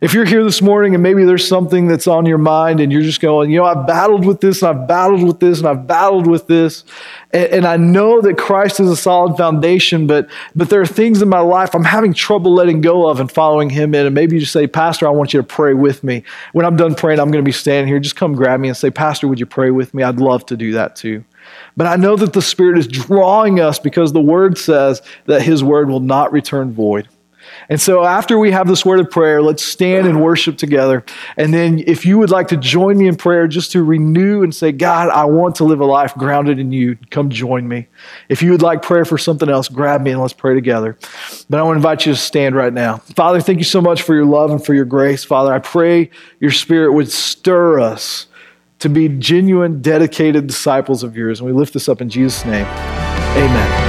If 0.00 0.14
you're 0.14 0.24
here 0.24 0.44
this 0.44 0.62
morning 0.62 0.94
and 0.94 1.02
maybe 1.02 1.24
there's 1.24 1.46
something 1.46 1.88
that's 1.88 2.06
on 2.06 2.24
your 2.24 2.38
mind 2.38 2.78
and 2.78 2.92
you're 2.92 3.02
just 3.02 3.20
going, 3.20 3.50
you 3.50 3.58
know, 3.58 3.64
I've 3.64 3.84
battled 3.84 4.24
with 4.24 4.40
this 4.40 4.62
and 4.62 4.68
I've 4.68 4.86
battled 4.86 5.24
with 5.24 5.40
this 5.40 5.58
and 5.58 5.66
I've 5.66 5.88
battled 5.88 6.28
with 6.28 6.46
this, 6.46 6.84
and, 7.32 7.46
and, 7.48 7.66
I 7.66 7.76
know 7.76 8.20
that 8.20 8.38
Christ 8.38 8.78
is 8.78 8.88
a 8.88 8.96
solid 8.96 9.36
foundation, 9.36 10.06
but 10.06 10.28
but 10.54 10.70
there 10.70 10.80
are 10.80 10.86
things 10.86 11.20
in 11.20 11.28
my 11.28 11.40
life 11.40 11.74
I'm 11.74 11.84
having 11.84 12.14
trouble 12.14 12.54
letting 12.54 12.80
go 12.80 13.08
of 13.08 13.18
and 13.18 13.30
following 13.30 13.70
Him 13.70 13.94
in. 13.94 14.06
And 14.06 14.14
maybe 14.14 14.36
you 14.36 14.40
just 14.40 14.52
say, 14.52 14.66
Pastor, 14.68 15.06
I 15.06 15.10
want 15.10 15.34
you 15.34 15.40
to 15.40 15.46
pray 15.46 15.74
with 15.74 16.04
me. 16.04 16.22
When 16.52 16.64
I'm 16.64 16.76
done 16.76 16.94
praying, 16.94 17.18
I'm 17.18 17.30
going 17.30 17.44
to 17.44 17.48
be 17.48 17.52
standing 17.52 17.88
here. 17.88 17.98
Just 17.98 18.16
come 18.16 18.34
grab 18.34 18.60
me 18.60 18.68
and 18.68 18.76
say, 18.76 18.90
Pastor, 18.90 19.26
would 19.26 19.40
you 19.40 19.46
pray 19.46 19.70
with 19.70 19.92
me? 19.94 20.04
I'd 20.04 20.20
love 20.20 20.46
to 20.46 20.56
do 20.56 20.72
that 20.72 20.94
too. 20.94 21.24
But 21.76 21.86
I 21.86 21.96
know 21.96 22.16
that 22.16 22.32
the 22.32 22.42
Spirit 22.42 22.78
is 22.78 22.86
drawing 22.86 23.58
us 23.58 23.78
because 23.78 24.12
the 24.12 24.20
Word 24.20 24.56
says 24.56 25.02
that 25.26 25.42
His 25.42 25.64
Word 25.64 25.88
will 25.88 26.00
not 26.00 26.32
return 26.32 26.72
void. 26.72 27.08
And 27.68 27.80
so, 27.80 28.04
after 28.04 28.38
we 28.38 28.50
have 28.50 28.66
this 28.66 28.84
word 28.84 29.00
of 29.00 29.10
prayer, 29.10 29.42
let's 29.42 29.62
stand 29.62 30.06
and 30.06 30.22
worship 30.22 30.56
together. 30.56 31.04
And 31.36 31.52
then, 31.52 31.82
if 31.86 32.06
you 32.06 32.18
would 32.18 32.30
like 32.30 32.48
to 32.48 32.56
join 32.56 32.96
me 32.96 33.08
in 33.08 33.16
prayer 33.16 33.46
just 33.46 33.72
to 33.72 33.82
renew 33.82 34.42
and 34.42 34.54
say, 34.54 34.72
God, 34.72 35.10
I 35.10 35.26
want 35.26 35.56
to 35.56 35.64
live 35.64 35.80
a 35.80 35.84
life 35.84 36.14
grounded 36.14 36.58
in 36.58 36.72
you, 36.72 36.96
come 37.10 37.28
join 37.28 37.68
me. 37.68 37.88
If 38.28 38.42
you 38.42 38.52
would 38.52 38.62
like 38.62 38.82
prayer 38.82 39.04
for 39.04 39.18
something 39.18 39.48
else, 39.48 39.68
grab 39.68 40.00
me 40.00 40.12
and 40.12 40.20
let's 40.20 40.32
pray 40.32 40.54
together. 40.54 40.96
But 41.50 41.60
I 41.60 41.62
want 41.62 41.74
to 41.74 41.78
invite 41.78 42.06
you 42.06 42.12
to 42.12 42.18
stand 42.18 42.54
right 42.54 42.72
now. 42.72 42.98
Father, 43.14 43.40
thank 43.40 43.58
you 43.58 43.64
so 43.64 43.80
much 43.80 44.02
for 44.02 44.14
your 44.14 44.26
love 44.26 44.50
and 44.50 44.64
for 44.64 44.72
your 44.72 44.86
grace. 44.86 45.24
Father, 45.24 45.52
I 45.52 45.58
pray 45.58 46.10
your 46.40 46.50
spirit 46.50 46.92
would 46.92 47.10
stir 47.10 47.80
us 47.80 48.28
to 48.78 48.88
be 48.88 49.08
genuine, 49.08 49.82
dedicated 49.82 50.46
disciples 50.46 51.02
of 51.02 51.16
yours. 51.16 51.40
And 51.40 51.46
we 51.46 51.52
lift 51.52 51.74
this 51.74 51.88
up 51.88 52.00
in 52.00 52.08
Jesus' 52.08 52.44
name. 52.44 52.66
Amen. 52.66 53.87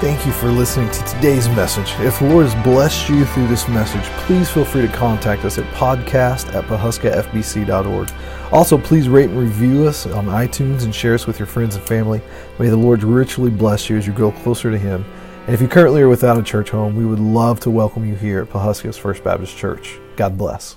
Thank 0.00 0.24
you 0.24 0.30
for 0.30 0.48
listening 0.48 0.88
to 0.92 1.04
today's 1.06 1.48
message. 1.48 1.90
If 1.98 2.20
the 2.20 2.28
Lord 2.28 2.46
has 2.46 2.64
blessed 2.64 3.08
you 3.08 3.24
through 3.24 3.48
this 3.48 3.66
message, 3.66 4.04
please 4.20 4.48
feel 4.48 4.64
free 4.64 4.82
to 4.82 4.92
contact 4.92 5.44
us 5.44 5.58
at 5.58 5.64
podcast 5.74 6.54
at 6.54 6.62
pawhuskafbc.org. 6.66 8.12
Also, 8.52 8.78
please 8.78 9.08
rate 9.08 9.28
and 9.28 9.36
review 9.36 9.88
us 9.88 10.06
on 10.06 10.26
iTunes 10.26 10.84
and 10.84 10.94
share 10.94 11.14
us 11.14 11.26
with 11.26 11.40
your 11.40 11.46
friends 11.46 11.74
and 11.74 11.84
family. 11.84 12.20
May 12.60 12.68
the 12.68 12.76
Lord 12.76 13.02
richly 13.02 13.50
bless 13.50 13.90
you 13.90 13.96
as 13.96 14.06
you 14.06 14.12
grow 14.12 14.30
closer 14.30 14.70
to 14.70 14.78
Him. 14.78 15.04
And 15.46 15.54
if 15.54 15.60
you 15.60 15.66
currently 15.66 16.00
are 16.02 16.08
without 16.08 16.38
a 16.38 16.44
church 16.44 16.70
home, 16.70 16.94
we 16.94 17.04
would 17.04 17.18
love 17.18 17.58
to 17.60 17.70
welcome 17.70 18.06
you 18.06 18.14
here 18.14 18.42
at 18.42 18.50
Pawhuska's 18.50 18.96
First 18.96 19.24
Baptist 19.24 19.56
Church. 19.56 19.98
God 20.14 20.38
bless. 20.38 20.76